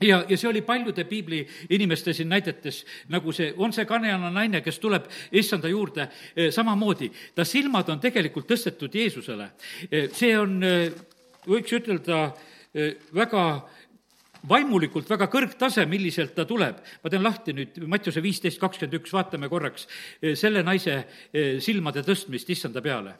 [0.00, 4.62] ja, ja see oli paljude piibli inimeste siin näidetes, nagu see, on see kaneana naine,
[4.64, 9.50] kes tuleb issanda juurde eh, samamoodi, ta silmad on tegelikult tõstetud Jeesusele.
[9.90, 10.88] Eh, see on, eh,
[11.46, 12.30] võiks ütelda,
[13.16, 13.44] väga
[14.46, 16.76] vaimulikult väga kõrgtase, milliselt ta tuleb.
[17.02, 19.88] ma teen lahti nüüd Mattiuse viisteist kakskümmend üks, vaatame korraks
[20.38, 21.00] selle naise
[21.58, 23.16] silmade tõstmist issanda peale.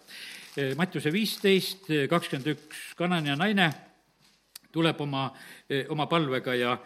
[0.79, 3.73] Mattiuse viisteist kakskümmend üks, kanane naine
[4.73, 5.31] tuleb oma,
[5.89, 6.77] oma palvega ja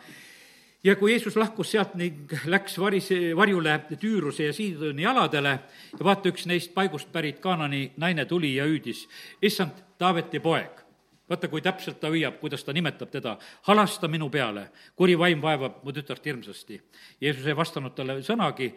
[0.84, 5.58] ja kui Jeesus lahkus sealt ning läks varis, varjule Tüüruse ja Siidoni aladele
[5.98, 9.06] ja vaata, üks neist paigust pärit Kaanani naine tuli ja hüüdis,
[9.42, 10.84] issand, Taaveti poeg
[11.28, 13.36] vaata, kui täpselt ta hüüab, kuidas ta nimetab teda,
[13.68, 14.66] halasta minu peale,
[14.96, 16.80] kuri vaim vaevab mu tütart hirmsasti.
[17.20, 18.68] Jeesus ei vastanud talle sõnagi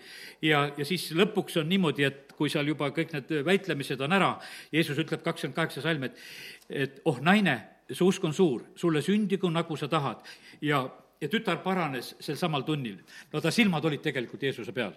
[0.45, 4.35] ja, ja siis lõpuks on niimoodi, et kui seal juba kõik need väitlemised on ära,
[4.71, 6.23] Jeesus ütleb kakskümmend kaheksa salm, et,
[6.69, 7.59] et oh naine,
[7.91, 10.23] su usk on suur, sulle sündigu, nagu sa tahad.
[10.61, 10.89] ja,
[11.21, 12.97] ja tütar paranes sel samal tunnil.
[13.33, 14.93] no ta silmad olid tegelikult Jeesuse peal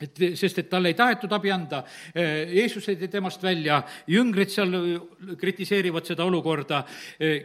[0.00, 1.80] et sest, et talle ei tahetud abi anda,
[2.12, 3.78] Jeesus tõi temast välja,
[4.10, 4.74] jüngrid seal
[5.40, 6.82] kritiseerivad seda olukorda,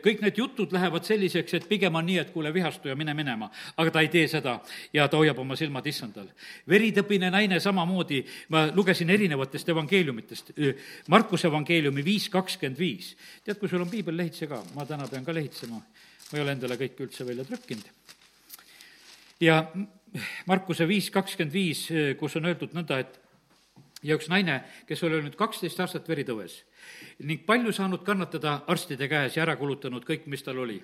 [0.03, 3.49] kõik need jutud lähevad selliseks, et pigem on nii, et kuule, vihastu ja mine minema.
[3.77, 4.57] aga ta ei tee seda
[4.93, 6.27] ja ta hoiab oma silmad issandal.
[6.67, 10.51] veritõbine naine samamoodi, ma lugesin erinevatest evangeeliumitest,
[11.07, 13.15] Markuse evangeeliumi viis kakskümmend viis.
[13.45, 16.51] tead, kui sul on piibel, lehitse ka, ma täna pean ka lehitsema, ma ei ole
[16.51, 17.87] endale kõike üldse välja trükkinud.
[19.39, 19.63] ja
[20.49, 21.85] Markuse viis kakskümmend viis,
[22.19, 23.19] kus on öeldud nõnda, et
[24.03, 26.61] ja üks naine, kes oli olnud kaksteist aastat veritõves
[27.21, 30.79] ning palju saanud kannatada arstide käes ja ära kulutanud kõik, mis tal oli.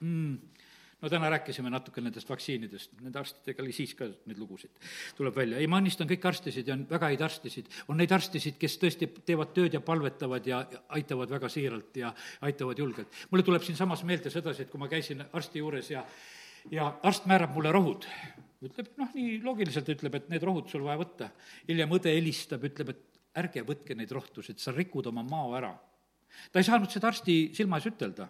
[0.00, 0.38] Mm.
[1.00, 4.74] No täna rääkisime natuke nendest vaktsiinidest, nende arstidega oli siis ka neid lugusid,
[5.16, 5.56] tuleb välja.
[5.56, 9.08] ei, ma annistan kõiki arstisid ja on väga häid arstisid, on neid arstisid, kes tõesti
[9.24, 10.58] teevad tööd ja palvetavad ja
[10.98, 12.12] aitavad väga siiralt ja
[12.44, 13.16] aitavad julgelt.
[13.30, 16.04] mulle tuleb siinsamas meelde sedasi, et kui ma käisin arsti juures ja
[16.70, 18.06] ja arst määrab mulle rohud.
[18.60, 21.30] ütleb, noh, nii loogiliselt ütleb, et need rohud sul vaja võtta.
[21.68, 25.72] hiljem õde helistab, ütleb, et ärge võtke neid rohtusid, sa rikud oma mao ära.
[26.52, 28.28] ta ei saanud seda arsti silma ees ütelda.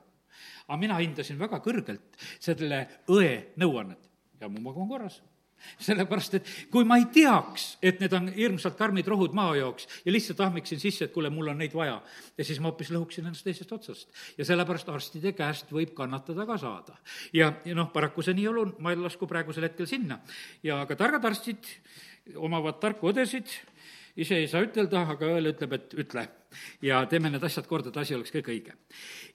[0.68, 5.20] aga mina hindasin väga kõrgelt selle õe nõuannet ja mu magu on korras
[5.86, 10.14] sellepärast, et kui ma ei teaks, et need on hirmsalt karmid rohud mao jaoks ja
[10.14, 11.98] lihtsalt ahmiksin sisse, et kuule, mul on neid vaja,
[12.38, 14.08] ja siis ma hoopis lõhuksin ennast teisest otsast.
[14.38, 16.98] ja sellepärast arstide käest võib kannatada ka saada.
[17.32, 20.20] ja, ja noh, paraku see nii on, ma ei lasku praegusel hetkel sinna.
[20.62, 21.74] ja aga targad arstid
[22.36, 23.48] omavad tarku õdesid,
[24.20, 26.28] ise ei saa ütelda, aga õel ütleb, et ütle.
[26.82, 28.74] ja teeme need asjad korda, et asi oleks kõik õige.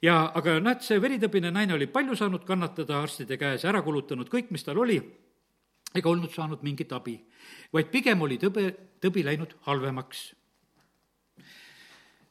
[0.02, 4.52] ja aga näed, see veritõbine naine oli palju saanud kannatada arstide käes, ära kulutanud kõik,
[4.52, 5.00] mis tal oli
[5.95, 7.15] ega olnud saanud mingit abi,
[7.74, 8.69] vaid pigem oli tõbe,
[9.02, 10.34] tõbi läinud halvemaks.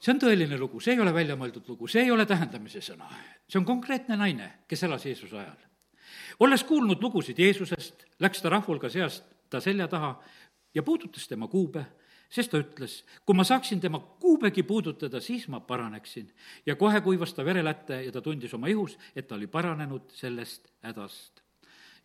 [0.04, 3.08] see on tõeline lugu, see ei ole väljamõeldud lugu, see ei ole tähendamise sõna.
[3.48, 5.60] see on konkreetne naine, kes elas Jeesuse ajal.
[6.40, 10.16] olles kuulnud lugusid Jeesusest, läks ta rahvulga seast ta selja taha
[10.74, 11.84] ja puudutas tema kuube,
[12.28, 16.32] sest ta ütles, kui ma saaksin tema kuubegi puudutada, siis ma paraneksin.
[16.66, 20.72] ja kohe kuivas ta verelätte ja ta tundis oma ihus, et ta oli paranenud sellest
[20.82, 21.33] hädast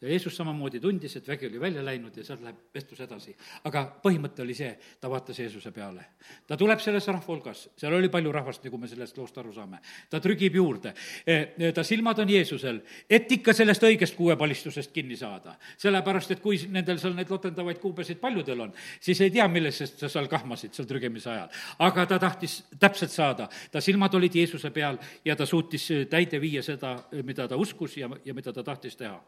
[0.02, 3.36] ja Jeesus samamoodi tundis, et vägi oli välja läinud ja sealt läheb vestlus edasi.
[3.68, 6.06] aga põhimõte oli see, ta vaatas Jeesuse peale.
[6.48, 9.80] ta tuleb selles rahva hulgas, seal oli palju rahvast, nagu me sellest loost aru saame.
[10.10, 10.94] ta trügib juurde,
[11.26, 15.58] e, ta silmad on Jeesusel, et ikka sellest õigest kuuepalistusest kinni saada.
[15.78, 20.10] sellepärast, et kui nendel seal neid lotendavaid kuubesid paljudel on, siis ei tea, millest sa
[20.10, 21.50] seal kahmasid seal trügimise ajal.
[21.80, 26.64] aga ta tahtis täpselt saada, ta silmad olid Jeesuse peal ja ta suutis täide viia
[26.64, 29.20] seda, mida ta uskus ja, ja mida ta tahtis teha.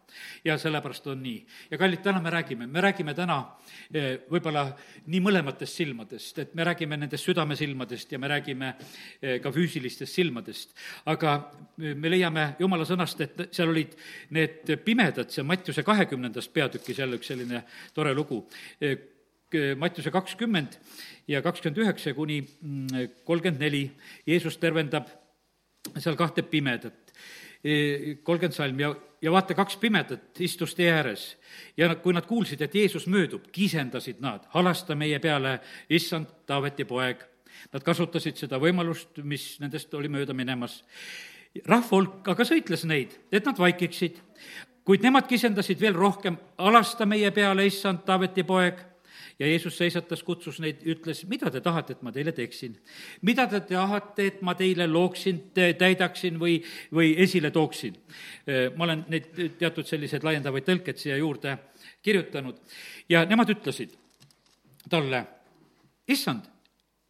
[0.45, 1.39] ja sellepärast on nii.
[1.71, 3.37] ja kallid, täna me räägime, me räägime täna
[3.93, 4.65] eh, võib-olla
[5.07, 10.75] nii mõlematest silmadest, et me räägime nendest südamesilmadest ja me räägime eh, ka füüsilistest silmadest.
[11.05, 11.35] aga
[11.81, 13.95] eh, me leiame jumala sõnast, et seal olid
[14.37, 18.45] need pimedad, see Mattiuse kahekümnendast peatükis jälle üks selline tore lugu.
[19.77, 20.77] Mattiuse kakskümmend
[21.27, 23.83] ja kakskümmend üheksa kuni mm, kolmkümmend neli,
[24.25, 25.09] Jeesus tervendab
[25.97, 27.11] seal kahte pimedat
[28.23, 31.37] kolmkümmend salm ja, ja vaata, kaks pimedat istus tee ääres
[31.77, 37.23] ja kui nad kuulsid, et Jeesus möödub, kisendasid nad, halasta meie peale, issand, Taaveti poeg.
[37.73, 40.83] Nad kasutasid seda võimalust, mis nendest oli mööda minemas.
[41.65, 44.21] rahva hulk aga sõitles neid, et nad vaikiksid,
[44.83, 48.90] kuid nemad kisendasid veel rohkem, halasta meie peale, issand, Taaveti poeg
[49.41, 52.75] ja Jeesus seisatas, kutsus neid, ütles, mida te tahate, et ma teile teeksin?
[53.25, 56.59] mida te tahate, et ma teile looksin, täidaksin või,
[56.93, 57.97] või esile tooksin?
[58.77, 61.57] ma olen neid teatud selliseid laiendavaid tõlkeid siia juurde
[62.05, 62.59] kirjutanud
[63.09, 63.97] ja nemad ütlesid
[64.89, 65.25] talle,
[66.09, 66.45] issand,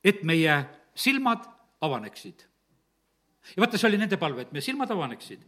[0.04, 0.56] et meie
[0.96, 1.44] silmad
[1.82, 2.48] avaneksid
[3.56, 5.44] ja vaata, see oli nende palve, et meie silmad avaneksid.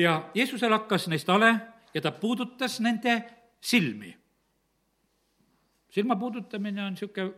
[0.00, 1.52] ja Jeesusel hakkas neist hale
[1.92, 3.20] ja ta puudutas nende
[3.60, 4.14] silmi
[5.92, 7.32] silma puudutamine on niisugune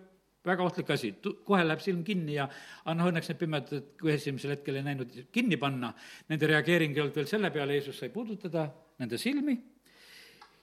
[0.45, 1.15] väga ohtlik asi,
[1.47, 2.45] kohe läheb silm kinni ja
[2.85, 5.95] aga noh, õnneks need pimedad, kui esimesel hetkel ei näinud kinni panna,
[6.29, 8.67] nende reageering ei olnud veel selle peale, Jeesus sai puudutada
[9.01, 9.57] nende silmi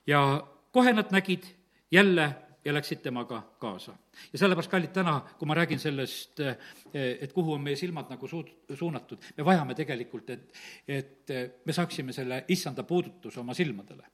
[0.08, 0.21] ja
[0.71, 1.49] kohe nad nägid
[1.91, 2.30] jälle
[2.65, 3.95] ja läksid temaga kaasa.
[4.34, 6.39] ja sellepärast, kallid, täna, kui ma räägin sellest,
[6.93, 11.34] et kuhu on meie silmad nagu suud-, suunatud, me vajame tegelikult, et, et
[11.65, 14.06] me saaksime selle issanda puudutuse oma silmadele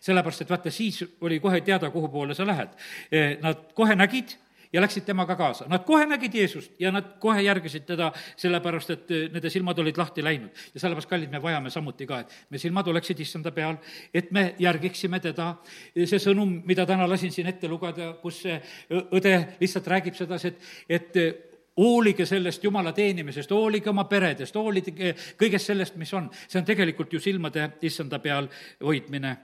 [0.00, 2.74] sellepärast, et vaata, siis oli kohe teada, kuhu poole sa lähed.
[3.12, 4.36] E, nad kohe nägid
[4.74, 5.68] ja läksid temaga kaasa.
[5.70, 9.98] Nad kohe nägid Jeesust ja nad kohe järgisid teda, sellepärast et e, nende silmad olid
[9.98, 10.50] lahti läinud.
[10.74, 13.78] ja sellepärast, kallid, me vajame samuti ka, et me silmad oleksid issanda peal,
[14.14, 15.54] et me järgiksime teda.
[15.94, 18.60] see sõnum, mida täna lasin siin ette lugeda, kus see
[18.90, 25.70] õde lihtsalt räägib sedasi, et, et hoolige sellest Jumala teenimisest, hoolige oma peredest, hoolige kõigest
[25.70, 26.30] sellest, mis on.
[26.48, 28.48] see on tegelikult ju silmade issanda peal
[28.82, 29.36] hoidmine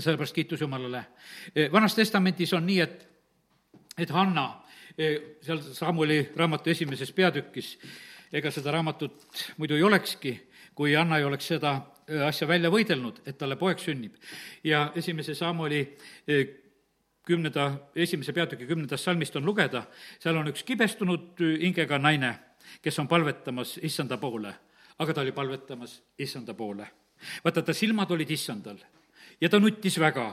[0.00, 1.04] sellepärast kiitus Jumalale.
[1.54, 3.06] E, Vanas Testamendis on nii, et,
[3.98, 4.46] et Hanna
[4.98, 7.76] e, seal Samuli raamatu esimeses peatükis,
[8.32, 9.26] ega seda raamatut
[9.58, 10.34] muidu ei olekski,
[10.74, 11.76] kui Anna ei oleks seda
[12.08, 14.16] e, asja välja võidelnud, et talle poeg sünnib.
[14.64, 15.84] ja esimese Samuli
[17.24, 19.86] kümnenda, esimese peatüki kümnendast salmist on lugeda,
[20.18, 22.34] seal on üks kibestunud hingega naine,
[22.82, 24.52] kes on palvetamas issanda poole,
[24.98, 26.86] aga ta oli palvetamas issanda poole.
[27.44, 28.78] vaata, ta silmad olid issandal
[29.44, 30.30] ja ta nuttis väga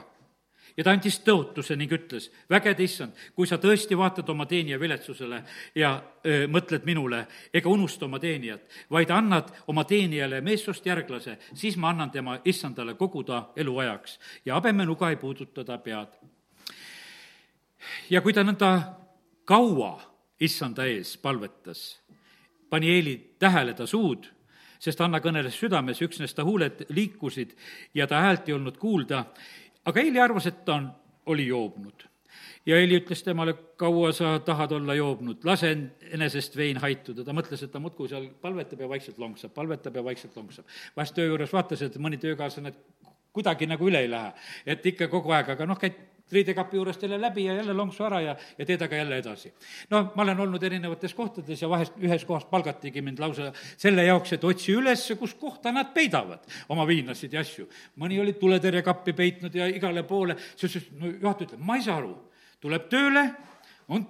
[0.78, 5.42] ja ta andis tõotuse ning ütles, vägede issand, kui sa tõesti vaatad oma teenija viletsusele
[5.76, 5.92] ja
[6.26, 11.92] öö, mõtled minule ega unusta oma teenijat, vaid annad oma teenijale meessoost järglase, siis ma
[11.92, 16.16] annan tema issandale kogu ta eluajaks ja habemenuga ei puuduta ta pead.
[18.10, 18.72] ja kui ta nõnda
[19.46, 19.98] kaua
[20.40, 22.00] issanda ees palvetas,
[22.70, 24.30] pani Eeli tähele ta suud
[24.82, 27.54] sest Anna kõneles südames, üksnes ta huuled liikusid
[27.98, 29.26] ja ta häält ei olnud kuulda.
[29.86, 30.92] aga Eili arvas, et ta on,
[31.26, 32.08] oli joobnud.
[32.66, 35.78] ja Eili ütles temale, kaua sa tahad olla joobnud, lase
[36.12, 37.24] enesest vein haituda.
[37.24, 40.66] ta mõtles, et ta muudkui seal palvetab ja vaikselt lonksab, palvetab ja vaikselt lonksab.
[40.96, 42.74] vahest töö juures vaatas, et mõni töökaaslane
[43.34, 44.34] kuidagi nagu üle ei lähe,
[44.66, 45.96] et ikka kogu aeg, aga noh, käid
[46.34, 49.54] riidekapi juurest jälle läbi ja jälle lonksu ära ja, ja teed aga jälle edasi.
[49.90, 54.34] no ma olen olnud erinevates kohtades ja vahest ühes kohas palgatigi mind lausa selle jaoks,
[54.34, 57.68] et otsi üles, kus kohta nad peidavad oma viinasid ja asju.
[58.02, 61.98] mõni oli tuletõrjekappi peitnud ja igale poole, siis ütles, no juhataja ütleb, ma ei saa
[62.02, 62.14] aru,
[62.62, 63.26] tuleb tööle,
[63.90, 64.06] on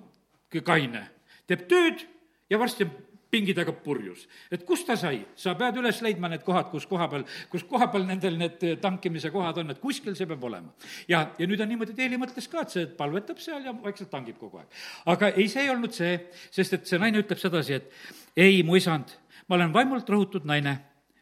[0.66, 1.06] kaine,
[1.48, 2.04] teeb tööd
[2.52, 4.28] ja varsti on pingi taga purjus.
[4.52, 5.24] et kust ta sai?
[5.36, 9.32] sa pead üles leidma need kohad, kus koha peal, kus koha peal nendel need tankimise
[9.32, 10.74] kohad on, et kuskil see peab olema.
[11.08, 14.12] ja, ja nüüd on niimoodi, et Eeli mõtles ka, et see palvetab seal ja vaikselt
[14.12, 14.84] tangib kogu aeg.
[15.16, 16.18] aga ei, see ei olnud see,
[16.52, 17.92] sest et see naine ütleb sedasi, et
[18.36, 19.16] ei, mu isand,
[19.48, 20.78] ma olen vaimult rõhutud naine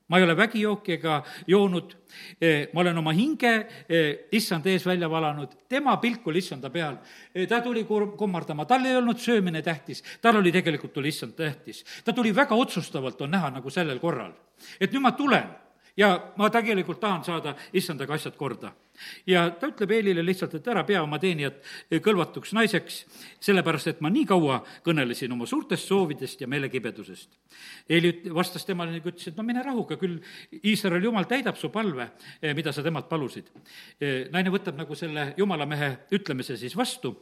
[0.09, 1.93] ma ei ole vägijooki ega joonud,
[2.41, 3.53] eh, ma olen oma hinge
[3.87, 6.97] eh, issand ees välja valanud, tema pilk oli issanda peal.
[7.33, 11.85] Eh, ta tuli kummardama, tal ei olnud söömine tähtis, tal oli tegelikult, oli issand tähtis.
[12.03, 14.33] ta tuli väga otsustavalt, on näha nagu sellel korral.
[14.79, 15.47] et nüüd ma tulen
[15.97, 18.71] ja ma tegelikult tahan saada issandaga asjad korda.
[19.27, 21.61] Ja ta ütleb Eelile lihtsalt, et ära pea oma teenijat
[22.05, 22.99] kõlvatuks naiseks,
[23.43, 27.39] sellepärast et ma nii kaua kõnelesin oma suurtest soovidest ja meelekibedusest.
[27.89, 30.19] Eeli vastas temale nagu ütles, et no mine rahuga, küll
[30.63, 32.11] Iisraeli jumal täidab su palve,
[32.55, 33.49] mida sa temalt palusid.
[34.31, 37.15] naine võtab nagu selle jumala mehe ütlemise siis vastu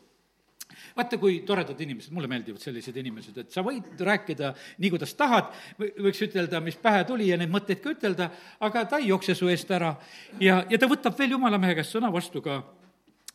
[0.98, 5.52] vaata, kui toredad inimesed, mulle meeldivad sellised inimesed, et sa võid rääkida nii, kuidas tahad,
[5.80, 8.30] võiks ütelda, mis pähe tuli ja neid mõtteid ka ütelda,
[8.66, 9.96] aga ta ei jookse su eest ära.
[10.40, 12.62] ja, ja ta võtab veel jumala mehe käest sõna vastu ka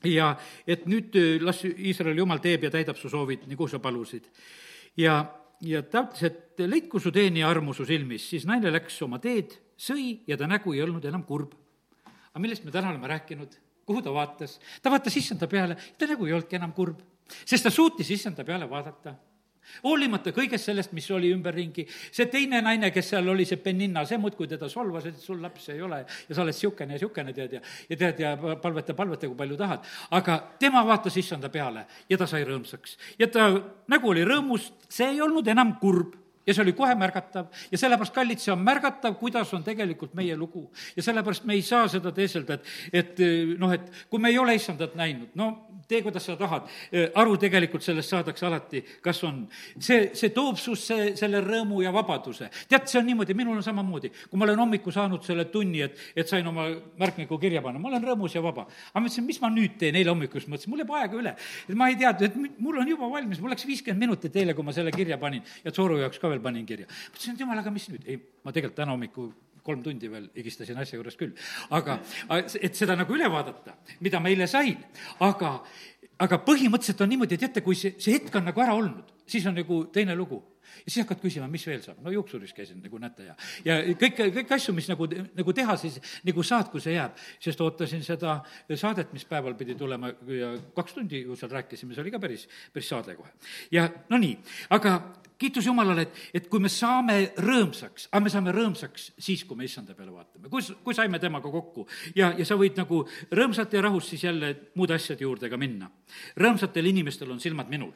[0.08, 0.32] ja
[0.66, 4.28] et nüüd äh, las Iisraeli jumal teeb ja täidab su soovid, nagu sa palusid.
[4.96, 5.22] ja,
[5.60, 9.54] ja ta ütles, et leidku su teenija armu su silmis, siis naine läks oma teed,
[9.78, 11.54] sõi ja ta nägu ei olnud enam kurb.
[12.32, 13.58] aga millest me täna oleme rääkinud?
[13.86, 14.58] Kuhu ta vaatas?
[14.82, 17.02] ta vaatas issanda peale, ta nägu ei olnudki enam kurb
[17.44, 19.14] sest ta suutis issanda peale vaadata
[19.82, 24.18] hoolimata kõigest sellest, mis oli ümberringi, see teine naine, kes seal oli, see Beninna, see
[24.20, 27.56] muudkui teda solvas, et sul lapsi ei ole ja sa oled niisugune ja niisugune, tead,
[27.56, 29.86] ja ja tead, ja palveta, palveta, kui palju tahad.
[30.18, 32.98] aga tema vaatas issanda peale ja ta sai rõõmsaks.
[33.18, 33.48] ja ta
[33.88, 38.14] nägu oli rõõmus, see ei olnud enam kurb ja see oli kohe märgatav ja sellepärast,
[38.14, 40.68] kallid, see on märgatav, kuidas on tegelikult meie lugu.
[40.96, 43.22] ja sellepärast me ei saa seda teeselda, et, et
[43.58, 45.52] noh, et kui me ei ole issandat näinud, no
[45.88, 46.68] tee, kuidas sa tahad,
[47.20, 49.42] aru tegelikult sellest saadakse alati, kas on.
[49.78, 52.48] see, see toob susse selle rõõmu ja vabaduse.
[52.68, 55.98] tead, see on niimoodi, minul on samamoodi, kui ma olen hommikul saanud selle tunni, et,
[56.16, 56.68] et sain oma
[57.00, 58.66] märkmiku kirja panna, ma olen rõõmus ja vaba.
[58.92, 61.34] aga mõtlesin, mis ma nüüd teen, eile hommikul just mõtlesin, mul jääb aega üle.
[61.68, 64.66] et ma ei teadnud, et mul on juba valmis, mul läks viiskümmend minutit eile, kui
[64.66, 66.88] ma selle kirja panin ja Tsoru jaoks ka veel panin kirja.
[66.88, 70.78] mõtlesin, et jumal, aga mis nüüd, ei, ma tegelikult täna hommikul kolm tundi veel higistasin
[70.82, 71.34] asja juures küll.
[71.70, 72.00] aga,
[72.38, 74.78] et seda nagu üle vaadata, mida ma eile sain,
[75.22, 75.58] aga,
[76.22, 79.46] aga põhimõtteliselt on niimoodi, et teate, kui see, see hetk on nagu ära olnud, siis
[79.46, 80.42] on nagu teine lugu
[80.72, 83.34] ja siis hakkad küsima, mis veel saab, no juuksuris käisin, nagu näete, ja
[83.66, 87.18] ja kõik, kõiki asju, mis nagu, nagu teha, siis nagu saad, kui see jääb.
[87.42, 88.38] sest ootasin seda
[88.74, 92.48] saadet, mis päeval pidi tulema ja kaks tundi ju seal rääkisime, see oli ka päris,
[92.72, 93.30] päris saade kohe.
[93.70, 94.38] ja no nii,
[94.70, 94.96] aga
[95.42, 99.66] kiitus Jumalale, et, et kui me saame rõõmsaks, aga me saame rõõmsaks siis, kui me
[99.68, 101.86] issanda peale vaatame, kus, kui saime temaga kokku
[102.18, 103.02] ja, ja sa võid nagu
[103.34, 105.90] rõõmsalt ja rahus siis jälle muude asjade juurde ka minna.
[106.38, 107.92] rõõmsatel inimestel on silmad minul,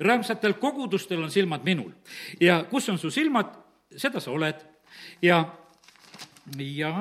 [0.00, 1.92] rõõmsatel kogudustel on silmad minul.
[2.40, 3.52] Ja kus on su silmad,
[3.96, 4.60] seda sa oled.
[5.22, 5.42] Ja,
[6.58, 6.92] ja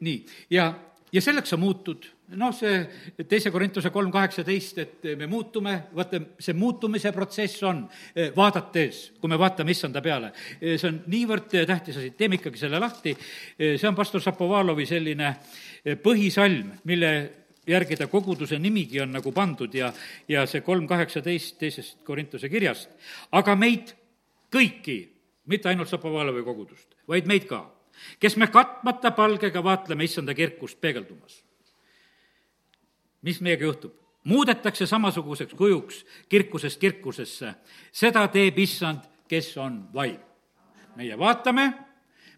[0.00, 0.72] nii, ja,
[1.12, 6.56] ja selleks sa muutud noh, see teise Korintuse kolm kaheksateist, et me muutume, vaata, see
[6.56, 10.32] muutumise protsess on eh, vaadates, kui me vaatame issanda peale.
[10.60, 13.14] Eh, see on niivõrd tähtis asi, teeme ikkagi selle lahti,
[13.56, 15.34] eh, see on pastor Šapovalovi selline
[16.02, 17.12] põhisalm, mille
[17.68, 19.92] järgi ta koguduse nimigi on nagu pandud ja,
[20.28, 22.90] ja see kolm kaheksateist teisest Korintuse kirjast.
[23.32, 23.94] aga meid
[24.52, 25.00] kõiki,
[25.48, 27.64] mitte ainult Šapovalovi kogudust, vaid meid ka,
[28.20, 31.47] kes me katmata palgega vaatleme issanda kirkust peegeldumas
[33.22, 33.94] mis meiega juhtub?
[34.24, 37.54] muudetakse samasuguseks kujuks kirkusest kirkusesse,
[37.92, 40.18] seda teeb issand, kes on vaim.
[40.96, 41.72] meie vaatame,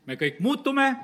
[0.06, 0.96] me kõik muutume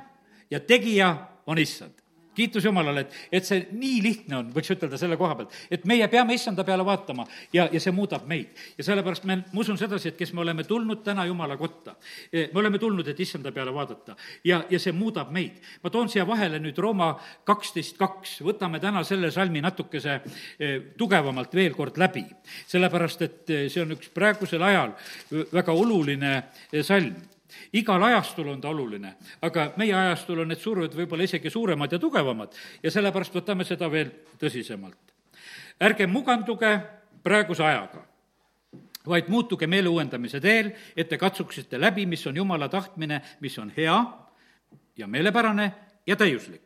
[0.50, 1.14] ja tegija
[1.46, 2.05] on issand
[2.36, 6.06] kiitus Jumalale, et, et see nii lihtne on, võiks ütelda selle koha pealt, et meie
[6.12, 8.52] peame issanda peale vaatama ja, ja see muudab meid.
[8.78, 11.96] ja sellepärast me, ma usun sedasi, et kes me oleme tulnud täna Jumala kotta,
[12.32, 15.60] eh, me oleme tulnud, et issanda peale vaadata ja, ja see muudab meid.
[15.82, 17.12] ma toon siia vahele nüüd Rooma
[17.48, 22.26] kaksteist kaks, võtame täna selle salmi natukese eh, tugevamalt veel kord läbi,
[22.66, 24.92] sellepärast et eh, see on üks praegusel ajal
[25.52, 26.36] väga oluline
[26.84, 27.16] salm
[27.72, 31.98] igal ajastul on ta oluline, aga meie ajastul on need surved võib-olla isegi suuremad ja
[32.02, 35.14] tugevamad ja sellepärast võtame seda veel tõsisemalt.
[35.80, 36.72] ärge muganduge
[37.22, 38.04] praeguse ajaga,
[39.06, 43.72] vaid muutuge meele uuendamise teel, et te katsuksite läbi, mis on Jumala tahtmine, mis on
[43.76, 43.98] hea
[44.96, 45.72] ja meelepärane
[46.06, 46.65] ja täiuslik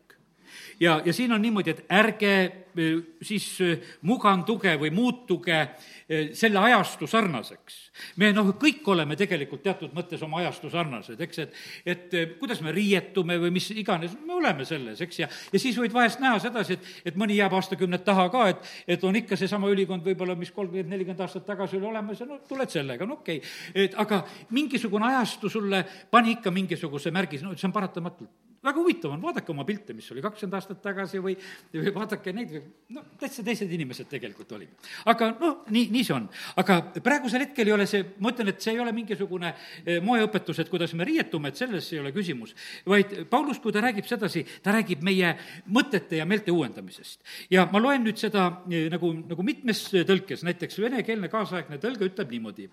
[0.79, 2.87] ja, ja siin on niimoodi, et ärge e,
[3.25, 3.75] siis e,
[4.07, 7.79] muganduge või muutuge e, selle ajastu sarnaseks.
[8.17, 12.73] me noh, kõik oleme tegelikult teatud mõttes oma ajastu sarnased, eks, et, et kuidas me
[12.75, 16.79] riietume või mis iganes, me oleme selles, eks, ja, ja siis võid vahest näha sedasi,
[16.79, 20.53] et, et mõni jääb aastakümned taha ka, et, et on ikka seesama ülikond võib-olla, mis
[20.55, 23.85] kolmkümmend, nelikümmend aastat tagasi oli olemas ja no tuled sellega, no okei okay..
[23.87, 24.23] et aga
[24.55, 29.49] mingisugune ajastu sulle pani ikka mingisuguse märgi, no see on paratamatult väga huvitav on, vaadake
[29.51, 31.33] oma pilte, mis oli kakskümmend aastat tagasi või,
[31.73, 32.51] või vaadake neid,
[32.93, 34.75] noh, täitsa teised inimesed tegelikult olime.
[35.09, 36.27] aga noh, nii, nii see on.
[36.61, 40.61] aga praegusel hetkel ei ole see, ma ütlen, et see ei ole mingisugune eh, moeõpetus,
[40.61, 42.53] et kuidas me riietume, et selles ei ole küsimus,
[42.85, 45.33] vaid Paulus, kui ta räägib sedasi, ta räägib meie
[45.73, 47.25] mõtete ja meelte uuendamisest.
[47.49, 52.37] ja ma loen nüüd seda eh, nagu, nagu mitmes tõlkes, näiteks venekeelne kaasaegne tõlge ütleb
[52.37, 52.69] niimoodi.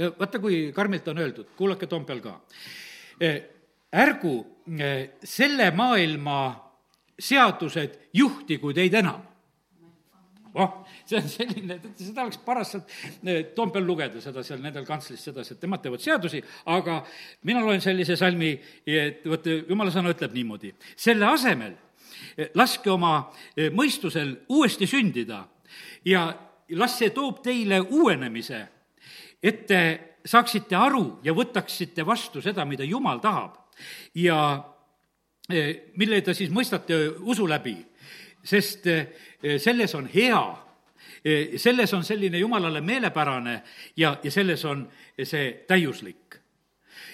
[0.00, 2.38] ja vaata, kui karmilt on öeldud, kuulake Toompeal ka
[3.20, 3.55] eh,
[3.96, 4.34] ärgu
[4.78, 6.40] eh, selle maailma
[7.18, 9.22] seadused juhtigu teid enam.
[10.56, 12.92] Oh, see on selline, seda oleks paras sealt
[13.28, 16.40] eh, Toompeal lugeda, seda seal nendel kantslis sedasi, et nemad teevad seadusi,
[16.72, 17.02] aga
[17.48, 18.54] mina loen sellise salmi,
[18.88, 23.18] et vot jumala sõna ütleb niimoodi, selle asemel eh, laske oma
[23.52, 25.42] eh, mõistusel uuesti sündida
[26.08, 26.30] ja
[26.80, 28.62] las see toob teile uuenemise,
[29.44, 29.82] et te
[30.26, 33.65] saaksite aru ja võtaksite vastu seda, mida Jumal tahab
[34.14, 34.38] ja
[35.96, 37.76] mille te siis mõistate usu läbi.
[38.46, 39.06] Sest eh,
[39.62, 40.42] selles on hea,
[41.24, 43.60] eh, selles on selline jumalale meelepärane
[43.96, 44.86] ja, ja selles on
[45.22, 46.38] see täiuslik.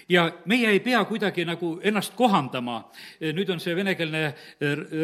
[0.09, 2.79] Ja meie ei pea kuidagi nagu ennast kohandama,
[3.21, 4.23] eh, nüüd on see venekeelne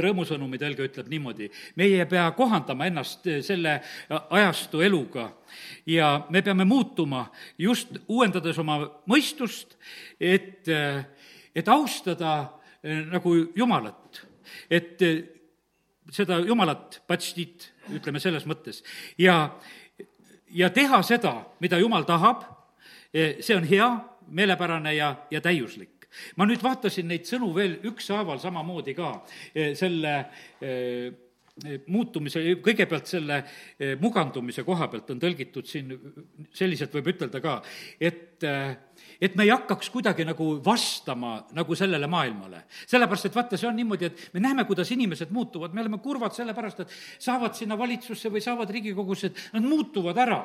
[0.04, 1.48] rõõmusõnumi tõlge ütleb niimoodi,
[1.80, 3.78] meie ei pea kohandama ennast selle
[4.08, 5.30] ajastu eluga.
[5.86, 7.28] Ja me peame muutuma
[7.58, 9.78] just uuendades oma mõistust,
[10.20, 10.68] et,
[11.58, 12.36] et austada
[13.10, 14.20] nagu Jumalat.
[14.70, 15.02] et
[16.12, 18.80] seda jumalat, patstit, ütleme selles mõttes,
[19.20, 19.36] ja,
[20.54, 22.44] ja teha seda, mida jumal tahab,
[23.12, 23.88] eh, see on hea,
[24.28, 25.94] meelepärane ja, ja täiuslik
[26.36, 29.10] ma nüüd vaatasin neid sõnu veel ükshaaval samamoodi ka
[29.54, 30.14] eh, selle
[30.60, 31.08] eh,
[31.86, 33.42] muutumise, kõigepealt selle
[34.00, 35.94] mugandumise koha pealt on tõlgitud siin,
[36.54, 37.60] selliselt võib ütelda ka,
[38.00, 38.44] et
[39.20, 42.62] et me ei hakkaks kuidagi nagu vastama nagu sellele maailmale.
[42.86, 46.34] sellepärast, et vaata, see on niimoodi, et me näeme, kuidas inimesed muutuvad, me oleme kurvad
[46.36, 50.44] sellepärast, et saavad sinna valitsusse või saavad Riigikogusse, et nad muutuvad ära.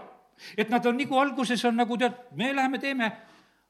[0.57, 3.11] et nad on nagu alguses on nagu tead, me läheme teeme,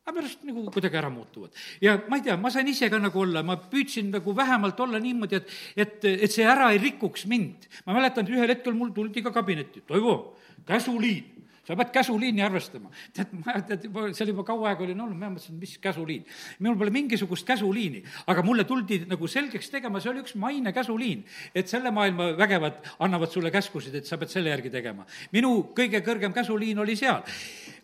[0.04, 1.52] aga pärast nagu kuidagi ära muutuvad.
[1.82, 5.00] ja ma ei tea, ma sain ise ka nagu olla, ma püüdsin nagu vähemalt olla
[5.00, 7.70] niimoodi, et, et, et see ära ei rikuks mind.
[7.86, 10.36] ma mäletan, et ühel hetkel mul tuldi ka kabinetti, Toivo,
[10.68, 11.33] käsuliin
[11.64, 12.92] sa pead käsuliini arvestama.
[13.16, 16.26] tead, ma, tead, juba, seal juba kaua aega olin olnud, ma mõtlesin, mis käsuliin.
[16.60, 21.24] minul pole mingisugust käsuliini, aga mulle tuldi nagu selgeks tegema, see oli üks maine käsuliin.
[21.56, 25.06] et selle maailma vägevad annavad sulle käskusid, et sa pead selle järgi tegema.
[25.32, 27.24] minu kõige kõrgem käsuliin oli seal.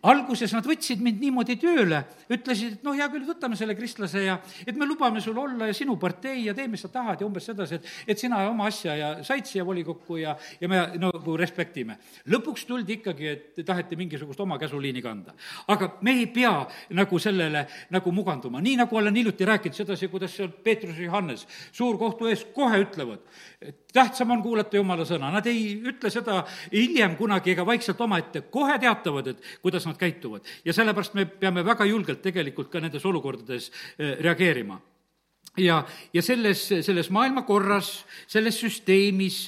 [0.02, 4.38] alguses nad võtsid mind niimoodi tööle, ütlesid, et noh, hea küll, võtame selle kristlase ja
[4.66, 7.48] et me lubame sul olla ja sinu partei ja tee, mis sa tahad ja umbes
[7.48, 11.96] sedasi, et, et sina oma asja ja said siia volikokku ja, ja me nagu respektime.
[12.28, 15.34] lõpuks tuldi ikkagi, et taheti mingisugust oma käsuliini kanda.
[15.68, 16.66] aga me ei pea
[16.98, 21.46] nagu sellele nagu muganduma, nii nagu olen hiljuti rääkinud sedasi, kuidas seal Peetrus ja Johannes
[21.72, 23.22] suurkohtu ees kohe ütlevad,
[23.92, 26.42] tähtsam on kuulata Jumala sõna, nad ei ütle seda
[26.72, 30.46] hiljem kunagi ega vaikselt omaette, kohe teatavad, et kuidas nad käituvad.
[30.64, 34.80] ja sellepärast me peame väga julgelt tegelikult ka nendes olukordades eh, reageerima
[35.60, 35.80] ja,
[36.12, 37.90] ja selles, selles maailmakorras,
[38.30, 39.40] selles süsteemis,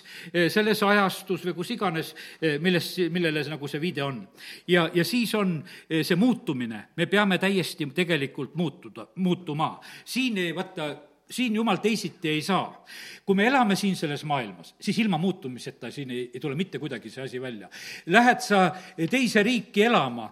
[0.53, 2.15] selles ajastus või kus iganes,
[2.63, 4.23] milles, millele nagu see viide on.
[4.69, 5.59] ja, ja siis on
[5.89, 9.81] see muutumine, me peame täiesti tegelikult muutuda, muutuma.
[10.05, 10.93] siin vaata,
[11.33, 12.85] siin jumal teisiti ei saa.
[13.23, 17.11] kui me elame siin selles maailmas, siis ilma muutumiseta siin ei, ei tule mitte kuidagi
[17.11, 17.69] see asi välja.
[18.11, 18.65] Lähed sa
[18.99, 20.27] teise riiki elama,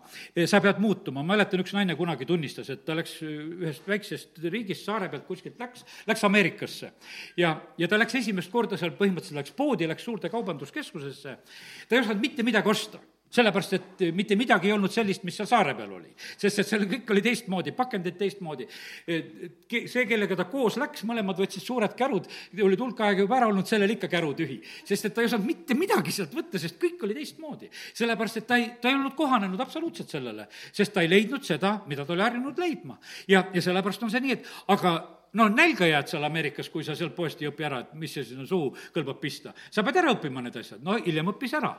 [0.51, 4.83] sa pead muutuma, ma mäletan, üks naine kunagi tunnistas, et ta läks ühest väiksest riigist,
[4.89, 6.93] saare pealt kuskilt läks, läks Ameerikasse.
[7.39, 11.39] ja, ja ta läks esimest korda seal, põhimõtteliselt läks poodi, läks suurde kaubanduskeskusesse,
[11.87, 12.99] ta ei osanud mitte midagi osta
[13.31, 16.11] sellepärast, et mitte midagi ei olnud sellist, mis seal saare peal oli.
[16.17, 18.67] sest et seal kõik oli teistmoodi, pakendid teistmoodi.
[19.07, 22.27] see, kellega ta koos läks, mõlemad võtsid suured kärud,
[22.67, 24.61] oli hulk aega juba ära olnud, sellel ikka käru tühi.
[24.85, 27.71] sest et ta ei osanud mitte midagi sealt võtta, sest kõik oli teistmoodi.
[27.95, 31.81] sellepärast, et ta ei, ta ei olnud kohanenud absoluutselt sellele, sest ta ei leidnud seda,
[31.87, 32.99] mida ta oli harjunud leidma.
[33.29, 36.95] ja, ja sellepärast on see nii, et aga no nälga jääd seal Ameerikas, kui sa
[36.99, 39.53] sealt poest ei õpi ära, et mis see sinna suhu kõlbab pista.
[39.71, 41.73] sa pead ära õppima need asjad, no hiljem õppis ära.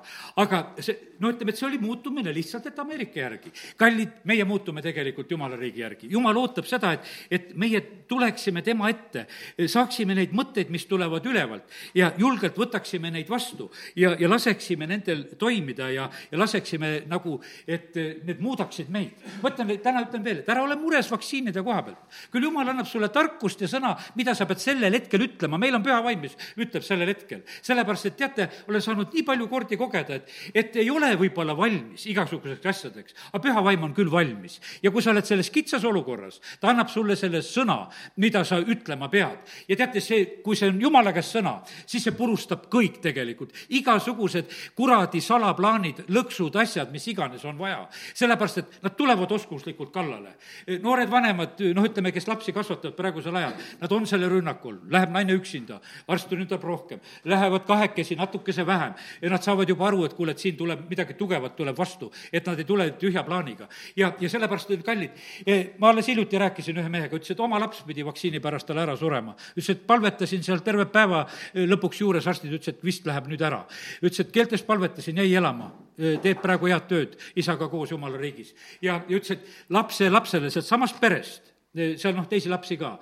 [0.44, 3.52] aga see, no ütleme, et see oli muutumine lihtsalt, et Ameerika järgi.
[3.78, 6.08] kallid, meie muutume tegelikult Jumala riigi järgi.
[6.12, 9.26] Jumal ootab seda, et, et meie tuleksime tema ette,
[9.68, 15.26] saaksime neid mõtteid, mis tulevad ülevalt ja julgelt võtaksime neid vastu ja, ja laseksime nendel
[15.40, 17.38] toimida ja, ja laseksime nagu,
[17.68, 19.16] et need muudaksid meid.
[19.42, 22.20] ma ütlen, täna ütlen veel, et ära ole mures vaktsiinide koha pealt.
[22.32, 25.76] küll Jumal annab sulle tarkust, tarkust ja sõna, mida sa pead sellel hetkel ütlema, meil
[25.76, 27.42] on püha vaim, mis ütleb sellel hetkel.
[27.62, 32.06] sellepärast, et teate, olen saanud nii palju kordi kogeda, et, et ei ole võib-olla valmis
[32.06, 34.60] igasuguseks asjadeks, aga püha vaim on küll valmis.
[34.84, 37.88] ja kui sa oled selles kitsas olukorras, ta annab sulle selle sõna,
[38.18, 39.42] mida sa ütlema pead.
[39.68, 44.52] ja teate, see, kui see on jumala käest sõna, siis see purustab kõik tegelikult, igasugused
[44.76, 47.88] kuradi salaplaanid, lõksud, asjad, mis iganes on vaja.
[48.14, 50.36] sellepärast, et nad tulevad oskuslikult kallale.
[50.82, 55.12] noored vanemad, noh, ütleme, kes lapsi kasvatavad praegusel praegusel ajal, nad on selle rünnakul, läheb
[55.14, 58.94] naine üksinda, varsti ründab rohkem, lähevad kahekesi, natukese vähem.
[59.22, 62.46] Ja nad saavad juba aru, et kuule, et siin tuleb midagi tugevat tuleb vastu, et
[62.46, 63.68] nad ei tule tühja plaaniga.
[63.96, 65.12] ja, ja sellepärast, kallid,
[65.46, 68.78] eh, ma alles hiljuti rääkisin ühe mehega, ütles, et oma laps pidi vaktsiini pärast tal
[68.78, 69.36] ära surema.
[69.56, 73.42] ütles, et palvetasin seal terve päeva eh, lõpuks juures, arstid ütlesid, et vist läheb nüüd
[73.42, 73.66] ära.
[74.02, 77.18] ütles, et keeltes palvetasin, jäi elama, eh, teeb praegu head tööd.
[77.36, 78.54] Isaga koos jumala riigis.
[78.82, 82.98] ja, ja ütles, et lapse lapsele sealtsamast perest seal noh, teisi lapsi ka.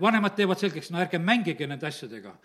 [0.00, 2.36] vanemad teevad selgeks, no ärge mängige nende asjadega.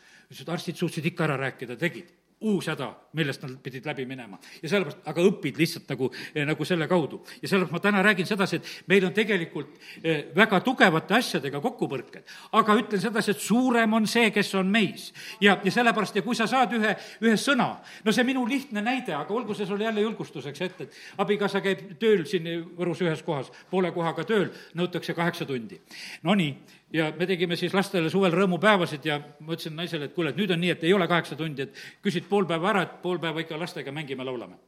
[0.47, 2.11] arstid suutsid ikka ära rääkida, tegid
[2.41, 4.39] uus häda, millest nad pidid läbi minema.
[4.61, 7.21] ja sellepärast, aga õpid lihtsalt nagu, eh, nagu selle kaudu.
[7.41, 12.23] ja sellepärast ma täna räägin sedasi, et meil on tegelikult eh, väga tugevate asjadega kokkupõrked.
[12.51, 15.13] aga ütlen sedasi, et suurem on see, kes on meis.
[15.41, 19.13] ja, ja sellepärast, ja kui sa saad ühe, ühe sõna, no see minu lihtne näide,
[19.13, 23.51] aga olgu see sulle jälle julgustuseks ette, et abikaasa käib tööl siin Võrus ühes kohas,
[23.69, 25.77] poole kohaga tööl, nõutakse kaheksa tundi.
[26.23, 30.41] Nonii ja me tegime siis lastele suvel rõõmupäevasid ja ma ütlesin naisele, et kuule, et
[30.41, 33.21] nüüd on nii, et ei ole kaheksa tundi, et küsid pool päeva ära, et pool
[33.21, 34.59] päeva ikka lastega mängime, laulame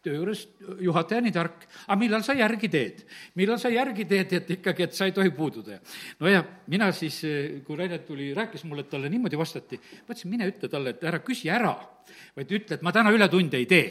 [0.00, 0.46] töö juures
[0.80, 3.02] juhataja nii tark, aga millal sa järgi teed?
[3.36, 5.76] millal sa järgi teed, et ikkagi, et sa ei tohi puududa?
[6.20, 6.40] no ja
[6.72, 7.20] mina siis,
[7.66, 11.04] kui Raine tuli, rääkis mulle, et talle niimoodi vastati, ma ütlesin, mine ütle talle, et
[11.04, 11.74] ära küsi ära,
[12.36, 13.90] vaid ütle, et ma täna ületunde ei tee.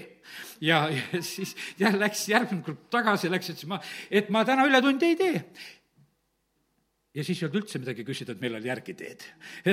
[0.66, 3.78] ja, ja siis jah, läks järgmine kord tagasi, läks, ütles ma,
[4.10, 5.44] et ma täna ületunde ei tee
[7.20, 9.26] ja siis ei olnud üldse midagi küsida, et millal järgi teed.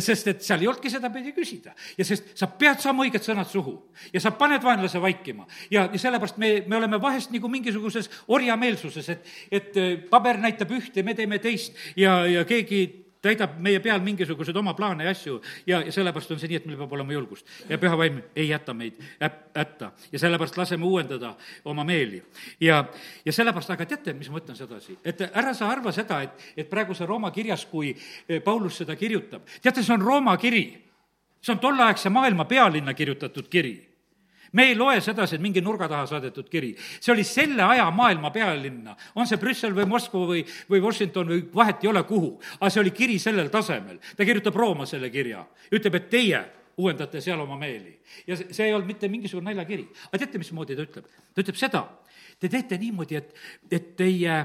[0.03, 1.75] sest et seal ei olnudki sedapidi küsida.
[1.99, 3.77] ja sest sa pead saama õiged sõnad suhu
[4.13, 5.47] ja sa paned vaenlase vaikima.
[5.71, 10.73] ja, ja sellepärast me, me oleme vahest nagu mingisuguses orjameelsuses, et, et äh, paber näitab
[10.75, 15.41] ühte, me teeme teist ja, ja keegi täidab meie peal mingisuguseid oma plaane ja asju
[15.67, 17.47] ja, ja sellepärast on see nii, et meil peab olema julgust.
[17.69, 22.23] ja püha vaim ei jäta meid hätta ja sellepärast laseme uuendada oma meeli.
[22.61, 22.85] ja,
[23.25, 26.71] ja sellepärast, aga teate, mis ma ütlen sedasi, et ära sa arva seda, et, et
[26.71, 30.67] praegu see Rooma kirjas, kui eh, Paulus seda kirjutab, teate, see on Rooma kiri.
[31.41, 33.96] see on tolleaegse maailma pealinna kirjutatud kiri
[34.53, 36.75] me ei loe sedasi, et mingi nurga taha saadetud kiri.
[37.01, 41.43] see oli selle aja maailma pealinna, on see Brüssel või Moskva või, või Washington või
[41.55, 42.37] vahet ei ole, kuhu.
[42.61, 43.99] aga see oli kiri sellel tasemel.
[44.17, 46.45] ta kirjutab Rooma selle kirja, ütleb, et teie
[46.77, 47.99] uuendate seal oma meeli.
[48.27, 49.89] ja see, see ei olnud mitte mingisugune naljakiri.
[50.09, 51.09] aga teate, mismoodi ta ütleb?
[51.35, 51.83] ta ütleb seda,
[52.41, 53.35] te teete niimoodi, et,
[53.71, 54.39] et teie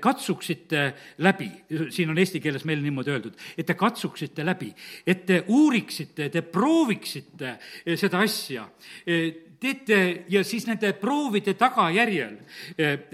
[0.00, 0.84] katsuksite
[1.24, 1.48] läbi,
[1.90, 4.70] siin on eesti keeles meil niimoodi öeldud, et te katsuksite läbi,
[5.06, 8.68] et te uuriksite, te prooviksite eh, seda asja,
[9.06, 10.00] eh, teete
[10.30, 12.36] ja siis nende proovide tagajärjel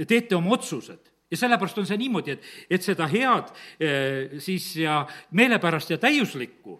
[0.04, 1.12] teete oma otsused.
[1.32, 3.48] Ja sellepärast on see niimoodi, et, et seda head
[4.44, 5.00] siis ja
[5.34, 6.76] meelepärast ja täiuslikku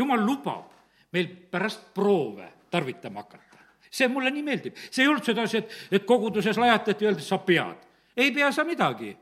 [0.00, 0.68] jumal lubab
[1.12, 3.46] meil pärast proove tarvitama hakata.
[3.90, 7.88] see mulle nii meeldib, see ei olnud sedasi, et, et koguduses lajatati, öeldi, sa pead
[8.20, 9.16] ei pea sa midagi.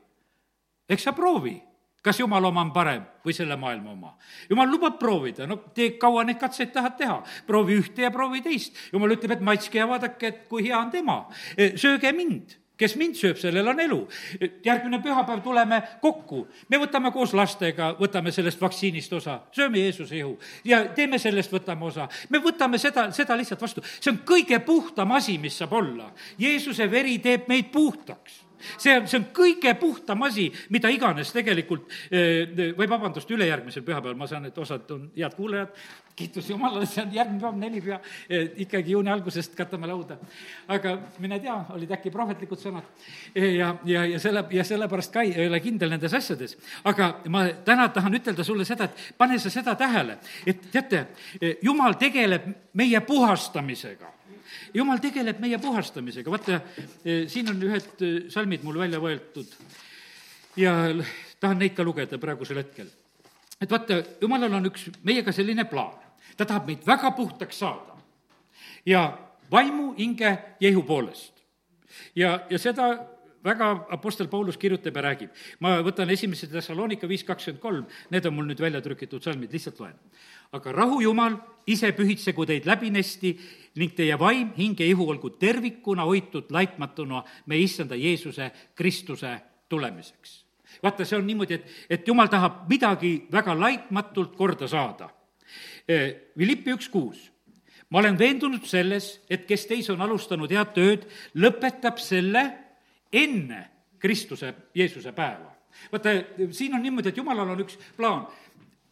[0.89, 1.59] eks sa proovi,
[2.03, 4.15] kas jumala oma on parem või selle maailma oma.
[4.51, 8.77] jumal lubab proovida, no tee, kaua neid katseid tahad teha, proovi ühte ja proovi teist.
[8.93, 11.27] jumal ütleb, et maitske ja vaadake, et kui hea on tema.
[11.57, 13.99] E, sööge mind kes mind sööb, sellel on elu.
[14.65, 20.37] järgmine pühapäev tuleme kokku, me võtame koos lastega, võtame sellest vaktsiinist osa, sööme Jeesuse ihu
[20.65, 22.09] ja teeme sellest, võtame osa.
[22.31, 26.13] me võtame seda, seda lihtsalt vastu, see on kõige puhtam asi, mis saab olla.
[26.39, 28.48] Jeesuse veri teeb meid puhtaks
[28.79, 34.19] see on, see on kõige puhtam asi, mida iganes tegelikult eh, või vabandust, ülejärgmisel pühapäeval,
[34.19, 35.73] ma saan, et osad on head kuulajad,
[36.19, 40.19] kiitus Jumalale, see on järgmine päev, nelipüha, eh, ikkagi juuni algusest katame lauda.
[40.69, 42.85] aga mine tea, olid äkki prohvetlikud sõnad
[43.35, 46.57] eh, ja, ja, ja selle, ja sellepärast ka ei, ei ole kindel nendes asjades.
[46.85, 51.07] aga ma täna tahan ütelda sulle seda, et pane sa seda tähele, et teate,
[51.63, 54.18] Jumal tegeleb meie puhastamisega
[54.75, 56.61] jumal tegeleb meie puhastamisega, vaata,
[57.05, 59.53] eh, siin on ühed eh, salmid mul välja võetud
[60.59, 60.75] ja
[61.41, 62.89] tahan neid ka lugeda praegusel hetkel.
[63.61, 65.97] et vaata, jumalal on üks meiega selline plaan,
[66.37, 67.99] ta tahab meid väga puhtaks saada
[68.87, 69.19] ja
[69.51, 71.33] vaimu, hinge ja ihu poolest.
[72.17, 72.91] ja, ja seda
[73.49, 75.31] väga Apostel Paulus kirjutab ja räägib.
[75.61, 79.81] ma võtan esimese Thessalonika viis kakskümmend kolm, need on mul nüüd välja trükitud salmid, lihtsalt
[79.81, 79.95] loen.
[80.53, 83.35] aga rahu Jumal ise pühitsegu teid läbinesti
[83.77, 90.45] ning teie vaim, hing ja ihu olgu tervikuna hoitud laitmatuna meie issanda Jeesuse Kristuse tulemiseks.
[90.83, 95.11] vaata, see on niimoodi, et, et jumal tahab midagi väga laitmatult korda saada.
[96.37, 97.31] Philippi üks kuus
[97.91, 101.07] ma olen veendunud selles, et kes teis on alustanud head tööd,
[101.41, 102.45] lõpetab selle
[103.13, 103.65] enne
[103.99, 105.55] Kristuse, Jeesuse päeva.
[105.93, 106.11] vaata,
[106.51, 108.27] siin on niimoodi, et jumalal on üks plaan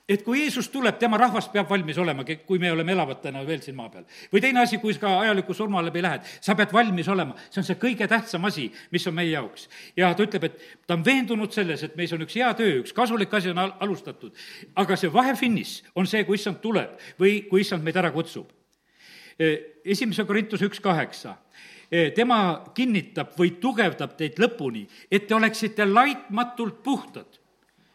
[0.08, 3.76] et kui Jeesus tuleb, tema rahvas peab valmis olema, kui me oleme elavatena veel siin
[3.76, 4.04] maa peal.
[4.32, 7.66] või teine asi, kui ka ajaliku surma läbi lähed, sa pead valmis olema, see on
[7.66, 9.68] see kõige tähtsam asi, mis on meie jaoks.
[9.96, 12.94] ja ta ütleb, et ta on veendunud selles, et meis on üks hea töö, üks
[12.94, 14.34] kasulik asi on al-, alustatud.
[14.76, 18.52] aga see vahefiniš on see, kui issand tuleb või kui issand meid ära kutsub.
[19.84, 21.34] esimese Korintuse üks kaheksa
[21.90, 22.38] tema
[22.74, 27.38] kinnitab või tugevdab teid lõpuni, et te oleksite laitmatult puhtad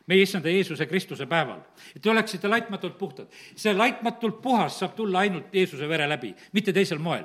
[0.07, 1.59] meie issanda Jeesuse Kristuse päeval.
[1.95, 3.27] et te oleksite laitmatult puhtad.
[3.55, 7.23] see laitmatult puhas saab tulla ainult Jeesuse vere läbi, mitte teisel moel.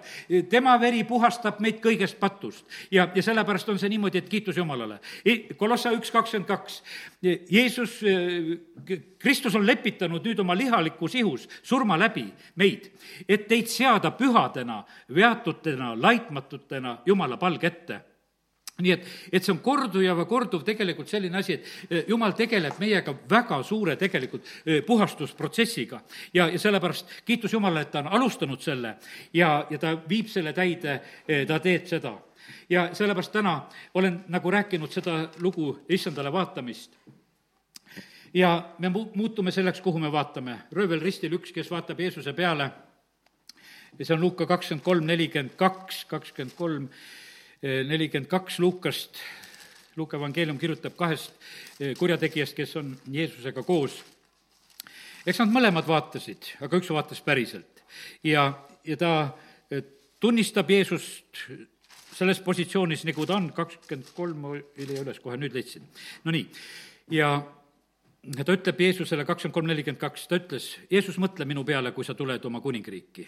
[0.49, 4.99] tema veri puhastab meid kõigest patust ja, ja sellepärast on see niimoodi, et kiitus Jumalale.
[5.57, 6.83] Kolossa üks kakskümmend kaks,
[7.51, 8.01] Jeesus,
[9.18, 12.91] Kristus on lepitanud nüüd oma lihalikus ihus surma läbi meid,
[13.29, 14.83] et teid seada pühadena,
[15.14, 18.01] veatutena, laitmatutena Jumala palge ette
[18.83, 22.77] nii et, et see on korduv ja korduv tegelikult selline asi, et eh, jumal tegeleb
[22.81, 26.01] meiega väga suure tegelikult eh, puhastusprotsessiga.
[26.35, 28.97] ja, ja sellepärast kiitus Jumalale, et ta on alustanud selle
[29.33, 32.16] ja, ja ta viib selle täide, eh, ta teeb seda.
[32.68, 33.61] ja sellepärast täna
[33.95, 36.99] olen nagu rääkinud seda lugu issandale vaatamist
[38.35, 40.59] ja me mu-, muutume selleks, kuhu me vaatame.
[40.72, 42.70] röövel ristil üks, kes vaatab Jeesuse peale,
[44.03, 46.91] see on Luuka kakskümmend kolm, nelikümmend kaks, kakskümmend kolm,
[47.67, 49.21] nelikümmend kaks Lukast,
[49.97, 51.33] Luuka evangeelium kirjutab kahest
[51.81, 54.03] eh, kurjategijast, kes on Jeesusega koos.
[55.27, 57.83] eks nad mõlemad vaatasid, aga üks vaatas päriselt.
[58.25, 58.51] ja,
[58.85, 59.12] ja ta
[59.71, 59.83] eh,
[60.21, 61.47] tunnistab Jeesust
[62.17, 65.85] selles positsioonis, nagu ta on, kakskümmend kolm oli üles, kohe nüüd leidsin.
[66.25, 66.47] Nonii,
[67.12, 67.35] ja
[68.37, 72.17] ta ütleb Jeesusele kakskümmend kolm, nelikümmend kaks, ta ütles, Jeesus, mõtle minu peale, kui sa
[72.17, 73.27] tuled oma kuningriiki.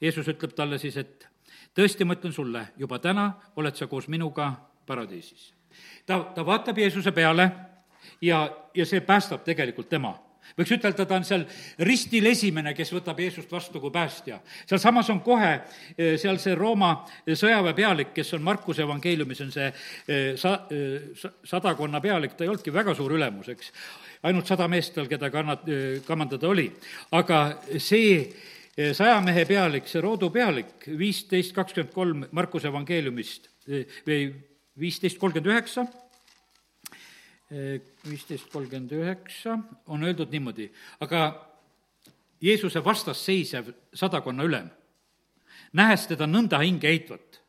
[0.00, 1.28] Jeesus ütleb talle siis, et
[1.74, 4.52] tõesti, ma ütlen sulle, juba täna oled sa koos minuga
[4.86, 5.52] paradiisis.
[6.06, 7.50] ta, ta vaatab Jeesuse peale
[8.20, 10.16] ja, ja see päästab tegelikult tema
[10.58, 11.44] võiks ütelda, ta on seal
[11.86, 14.40] ristil esimene, kes võtab Jeesust vastu kui päästja.
[14.66, 16.92] sealsamas on kohe eh, seal see Rooma
[17.26, 21.10] sõjaväepealik, kes on Markuse evangeeliumis, on see eh, sa-, eh,
[21.44, 23.72] sadakonna pealik, ta ei olnudki väga suur ülemus, eks.
[24.22, 25.68] ainult sada meest tal, keda kannat-,
[26.06, 26.70] kamandada oli.
[27.16, 27.42] aga
[27.78, 28.26] see
[28.94, 33.50] saja mehe pealik, see roodu pealik, viisteist kakskümmend kolm Markuse evangeeliumist
[34.06, 34.30] või
[34.80, 35.84] viisteist kolmkümmend üheksa,
[38.06, 39.58] viisteist kolmkümmend üheksa
[39.90, 40.70] on öeldud niimoodi,
[41.02, 41.28] aga
[42.40, 44.70] Jeesuse vastas seisev sadakonna ülem,
[45.76, 47.42] nähes teda nõnda hinge heitvat,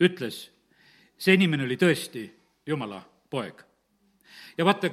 [0.00, 0.46] ütles,
[1.20, 2.24] see inimene oli tõesti
[2.66, 3.64] Jumala poeg.
[4.56, 4.88] ja vaata,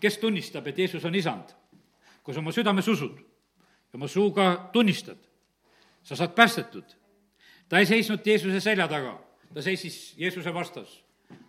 [0.00, 1.54] kes tunnistab, et Jeesus on isand,
[2.22, 3.31] kui sa oma südames usud
[3.92, 5.18] ja oma suuga tunnistad,
[6.02, 6.84] sa saad päästetud.
[7.68, 9.20] ta ei seisnud Jeesuse selja taga,
[9.54, 11.02] ta seisis Jeesuse vastas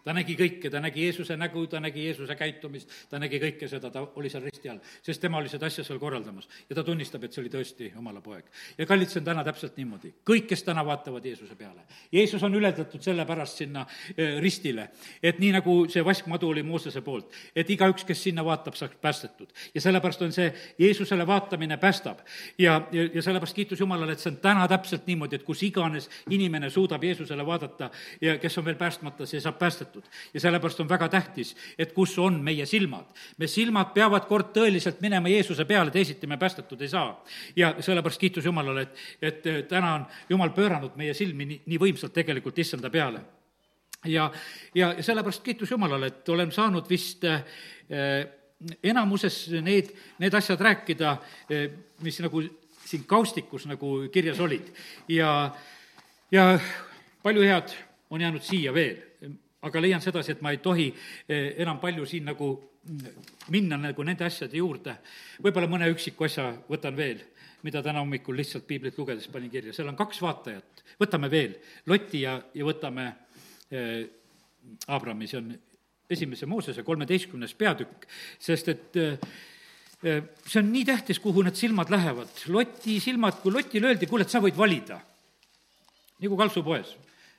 [0.04, 3.90] ta nägi kõike, ta nägi Jeesuse nägu, ta nägi Jeesuse käitumist, ta nägi kõike seda,
[3.92, 6.48] ta oli seal risti all, sest tema oli seda asja seal korraldamas.
[6.70, 8.46] ja ta tunnistab, et see oli tõesti Jumala poeg.
[8.78, 10.14] ja kallid, see on täna täpselt niimoodi.
[10.30, 11.82] kõik, kes täna vaatavad Jeesuse peale.
[12.12, 13.86] Jeesus on ületatud sellepärast sinna
[14.18, 14.90] eh, ristile,
[15.24, 19.50] et nii, nagu see vaskmadu oli Moosese poolt, et igaüks, kes sinna vaatab, saaks päästetud.
[19.76, 22.20] ja sellepärast on see Jeesusele vaatamine päästab.
[22.58, 26.10] ja, ja, ja sellepärast kiitus Jumalale, et see on täna täpselt niimoodi, et kus iganes
[26.30, 27.90] inimene suudab Jeesusele vaadata
[28.22, 30.34] ja kes on veel päästmata, see saab päästetud päästetud.
[30.34, 33.06] ja sellepärast on väga tähtis, et kus on meie silmad.
[33.38, 37.24] me silmad peavad kord tõeliselt minema Jeesuse peale, teisiti me päästetud ei saa.
[37.56, 42.14] ja sellepärast kiitus Jumalale, et, et täna on Jumal pööranud meie silmi nii, nii võimsalt
[42.14, 43.22] tegelikult issanda peale
[44.06, 44.32] ja,
[44.76, 47.44] ja sellepärast kiitus Jumalale, et olen saanud vist äh,
[48.84, 51.18] enamuses need, need asjad rääkida,
[51.52, 51.70] äh,
[52.02, 52.44] mis nagu
[52.86, 54.74] siin kaustikus nagu kirjas olid.
[55.08, 55.56] ja,
[56.32, 56.60] ja
[57.24, 57.72] palju head
[58.10, 59.13] on jäänud siia veel
[59.64, 64.04] aga leian sedasi, et ma ei tohi eh, enam palju siin nagu mm, minna nagu
[64.04, 64.98] nende asjade juurde.
[65.44, 67.24] võib-olla mõne üksiku asja võtan veel,
[67.64, 71.56] mida täna hommikul lihtsalt piiblit lugedes panin kirja, seal on kaks vaatajat, võtame veel,
[71.88, 73.08] Loti ja, ja võtame
[73.72, 74.04] eh,
[74.92, 75.56] Abrami, see on
[76.12, 78.08] esimese Moosese kolmeteistkümnes peatükk,
[78.44, 79.34] sest et eh,
[80.04, 82.28] see on nii tähtis, kuhu need silmad lähevad.
[82.52, 85.00] Loti silmad, kui Lotile öeldi, kuule, et sa võid valida,
[86.20, 86.98] nagu kaltsupoes,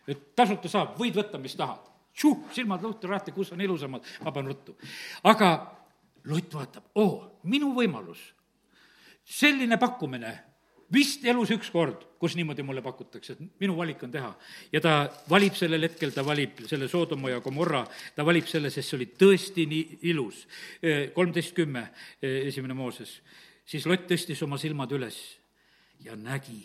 [0.08, 4.32] et tasuta saab, võid võtta, mis tahad tšuh, silmad luhtu lahti, kus on ilusamad, ma
[4.32, 4.76] panen ruttu.
[5.24, 5.50] aga
[6.24, 8.20] Lutt vaatab, oo, minu võimalus,
[9.28, 10.30] selline pakkumine,
[10.94, 14.30] vist elus üks kord, kus niimoodi mulle pakutakse, et minu valik on teha.
[14.72, 14.94] ja ta
[15.28, 17.84] valib sellel hetkel, ta valib selle Soodoma ja Gomorra,
[18.16, 20.46] ta valib selle, sest see oli tõesti nii ilus.
[21.14, 21.90] kolmteist kümme,
[22.22, 23.20] esimene Mooses.
[23.66, 25.20] siis Lott tõstis oma silmad üles
[26.00, 26.62] ja nägi,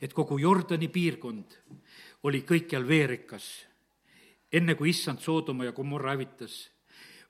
[0.00, 1.58] et kogu Jordani piirkond
[2.22, 3.67] oli kõikjal veerikas
[4.52, 6.70] enne kui issand Soodoma ja Gomorra hävitas,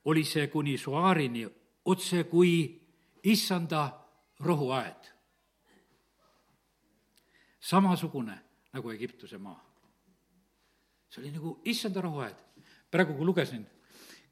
[0.04, 1.46] oli see kuni Soaarini
[1.84, 2.80] otse kui
[3.22, 3.90] issanda
[4.40, 5.14] rohuaed.
[7.60, 8.38] samasugune
[8.72, 9.64] nagu Egiptuse maa.
[11.10, 12.36] see oli nagu issanda rohuaed.
[12.90, 13.66] praegu, kui lugesin,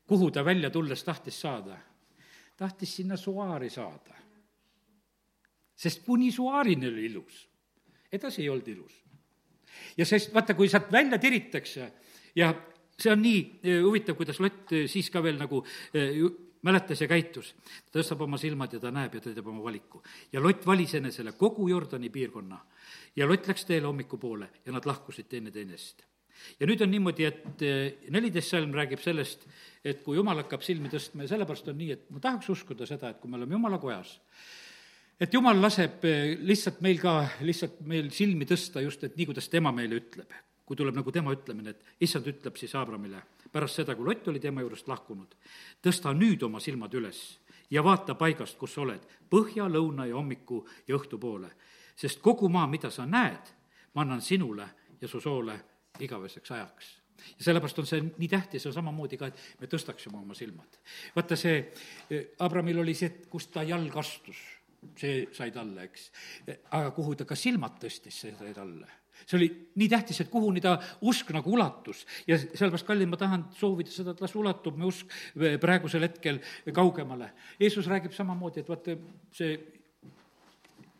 [0.07, 1.79] kuhu ta välja tulles tahtis saada,
[2.57, 4.15] tahtis sinna suaari saada.
[5.77, 7.49] sest kuni suaarini oli ilus,
[8.13, 9.05] edasi ei olnud ilus.
[9.97, 11.93] ja sest vaata, kui sealt välja tiritakse
[12.37, 12.55] ja
[13.01, 15.61] see on nii eh, huvitav, kuidas Lott eh, siis ka veel nagu
[15.95, 16.17] eh,
[16.67, 17.53] mäletas ja käitus.
[17.91, 20.03] ta tõstab oma silmad ja ta näeb ja ta teeb oma valiku.
[20.33, 22.59] ja Lott valis enesele kogu Jordani piirkonna
[23.17, 26.03] ja Lott läks teele hommikupoole ja nad lahkusid teineteineist.
[26.61, 27.67] ja nüüd on niimoodi, et
[28.13, 29.47] neliteist salm räägib sellest,
[29.85, 33.13] et kui jumal hakkab silmi tõstma ja sellepärast on nii, et ma tahaks uskuda seda,
[33.13, 34.17] et kui me oleme jumala kojas,
[35.21, 36.05] et jumal laseb
[36.49, 40.33] lihtsalt meil ka, lihtsalt meil silmi tõsta just, et nii, kuidas tema meile ütleb
[40.67, 44.41] kui tuleb nagu tema ütlemine, et issand ütleb siis Abramile pärast seda, kui Lott oli
[44.43, 45.37] tema juurest lahkunud,
[45.83, 47.23] tõsta nüüd oma silmad üles
[47.71, 51.51] ja vaata paigast, kus oled, põhja, lõuna ja hommiku ja õhtu poole.
[51.97, 53.53] sest kogu maa, mida sa näed,
[53.95, 54.69] ma annan sinule
[55.01, 55.57] ja su soole
[56.01, 56.93] igaveseks ajaks
[57.39, 60.79] ja sellepärast on see nii tähtis ja samamoodi ka, et me tõstaksime oma silmad.
[61.15, 61.73] vaata see,
[62.39, 64.37] Abramil oli see, et kus ta jalg astus,
[64.99, 66.11] see sai talle, eks.
[66.71, 69.49] aga kuhu ta ka silmad tõstis, see sai talle see oli
[69.81, 74.15] nii tähtis, et kuhuni ta usk nagu ulatus ja sellepärast, kallid, ma tahan soovida seda,
[74.15, 75.11] et las ulatub me usk
[75.63, 76.41] praegusel hetkel
[76.75, 77.33] kaugemale.
[77.61, 78.97] Jeesus räägib samamoodi, et vaata,
[79.37, 79.59] see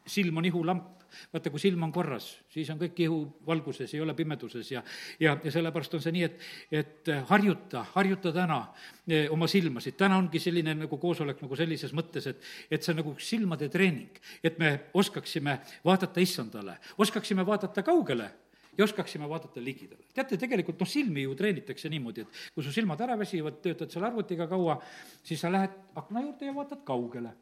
[0.07, 0.96] silm on ihulamp,
[1.33, 4.83] vaata, kui silm on korras, siis on kõik ihu valguses, ei ole pimeduses ja
[5.21, 6.47] ja, ja sellepärast on see nii, et,
[6.83, 8.61] et harjuta, harjuta täna
[9.09, 13.01] eh, oma silmasid, täna ongi selline nagu koosolek nagu sellises mõttes, et et see on
[13.03, 18.31] nagu üks silmade treening, et me oskaksime vaadata issandale, oskaksime vaadata kaugele
[18.79, 20.05] ja oskaksime vaadata ligidale.
[20.15, 24.05] teate, tegelikult noh, silmi ju treenitakse niimoodi, et kui su silmad ära väsivad, töötad seal
[24.05, 24.79] arvutiga kaua,
[25.25, 27.33] siis sa lähed akna juurde ja vaatad kaugele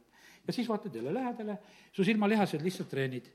[0.46, 1.58] ja siis vaatad jälle lähedale,
[1.92, 3.32] su silmalihased lihtsalt treenid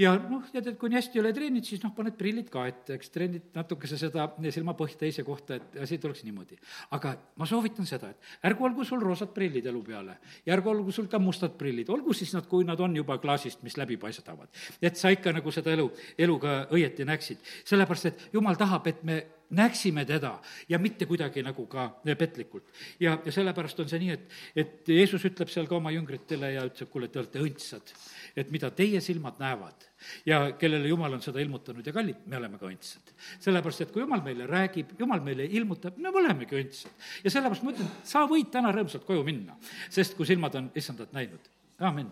[0.00, 2.64] ja noh, tead, et kui nii hästi ei ole treeninud, siis noh, paned prillid ka
[2.70, 6.58] ette, eks, treenid natukese seda silmapõhja teise kohta, et asi tuleks niimoodi.
[6.96, 10.92] aga ma soovitan seda, et ärgu olgu sul roosad prillid elu peale ja ärgu olgu
[10.92, 14.48] sul ka mustad prillid, olgu siis nad, kui nad on juba klaasist, mis läbi paistavad.
[14.82, 17.38] et sa ikka nagu seda elu, elu ka õieti näeksid.
[17.64, 20.38] sellepärast, et jumal tahab, et me näeksime teda
[20.68, 21.88] ja mitte kuidagi nagu ka
[22.18, 22.64] petlikult.
[23.00, 26.64] ja, ja sellepärast on see nii, et, et Jeesus ütleb seal ka oma jüngritele ja
[26.68, 27.94] ütleb, kuule, te olete õndsad,
[28.36, 29.88] et mida teie silmad näevad
[30.26, 33.14] ja kellele Jumal on seda ilmutanud ja kallid, me oleme ka õndsad.
[33.40, 37.08] sellepärast, et kui Jumal meile räägib, Jumal meile ilmutab, me olemegi õndsad.
[37.24, 39.58] ja sellepärast ma ütlen, sa võid täna rõõmsalt koju minna,
[39.90, 41.52] sest kui silmad on issandat näinud.
[41.78, 42.10] amin.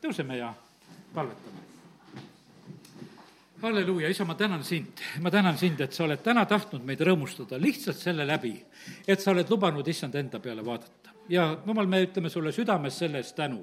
[0.00, 0.54] tõuseme ja
[1.14, 1.69] palvetame
[3.62, 7.58] halleluuja, isa, ma tänan sind, ma tänan sind, et sa oled täna tahtnud meid rõõmustada
[7.60, 8.54] lihtsalt selle läbi,
[9.06, 11.12] et sa oled lubanud issand enda peale vaadata.
[11.28, 13.60] ja jumal, me ütleme sulle südames selle eest tänu.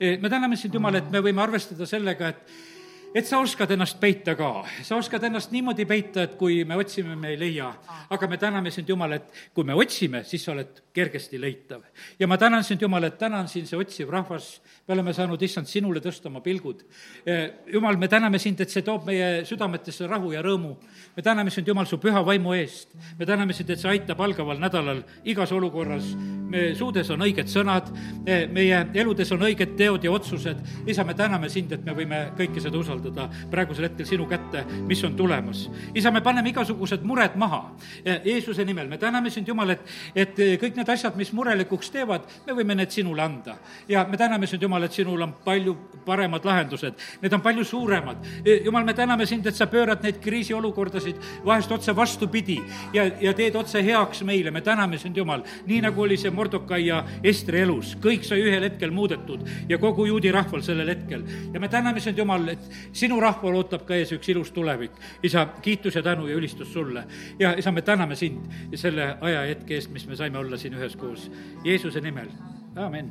[0.00, 2.77] E, me täname sind, Jumal, et me võime arvestada sellega, et
[3.14, 4.50] et sa oskad ennast peita ka,
[4.84, 7.70] sa oskad ennast niimoodi peita, et kui me otsime, me ei leia.
[8.10, 11.82] aga me täname sind, Jumal, et kui me otsime, siis sa oled kergesti leitav.
[12.18, 15.42] ja ma tänan sind, Jumal, et täna on siin see otsiv rahvas, me oleme saanud,
[15.42, 16.84] issand, sinule tõsta oma pilgud.
[17.72, 20.76] Jumal, me täname sind, et see toob meie südametesse rahu ja rõõmu.
[21.16, 22.94] me täname sind, Jumal, su püha vaimu eest.
[23.18, 26.14] me täname sind, et see aitab algaval nädalal igas olukorras.
[26.48, 27.88] me suudes on õiged sõnad,
[28.52, 30.58] meie eludes on õiged teod ja otsused.
[30.86, 34.64] isa, me täname sind, et me võime kõike seda usaldada usaldada praegusel hetkel sinu kätte,
[34.86, 35.68] mis on tulemas.
[35.94, 37.70] isa, me paneme igasugused mured maha
[38.24, 39.80] Jeesuse nimel, me täname sind, Jumal, et,
[40.14, 43.56] et kõik need asjad, mis murelikuks teevad, me võime need sinule anda.
[43.88, 48.24] ja me täname sind, Jumal, et sinul on palju paremad lahendused, need on palju suuremad.
[48.64, 52.58] Jumal, me täname sind, et sa pöörad neid kriisiolukordasid vahest otse vastupidi
[52.94, 56.86] ja, ja teed otse heaks meile, me täname sind, Jumal, nii nagu oli see Mordokai
[56.86, 61.24] ja Estri elus, kõik sai ühel hetkel muudetud ja kogu juudi rahval sellel hetkel.
[61.52, 64.92] ja me täname sind, Jumal, et sinu rahval ootab ka ees üks ilus tulevik.
[65.22, 67.04] isa, kiitus ja tänu ja ülistus sulle.
[67.38, 71.30] ja isa, me täname sind selle ajahetke eest, mis me saime olla siin üheskoos.
[71.64, 72.28] Jeesuse nimel,
[72.76, 73.10] amin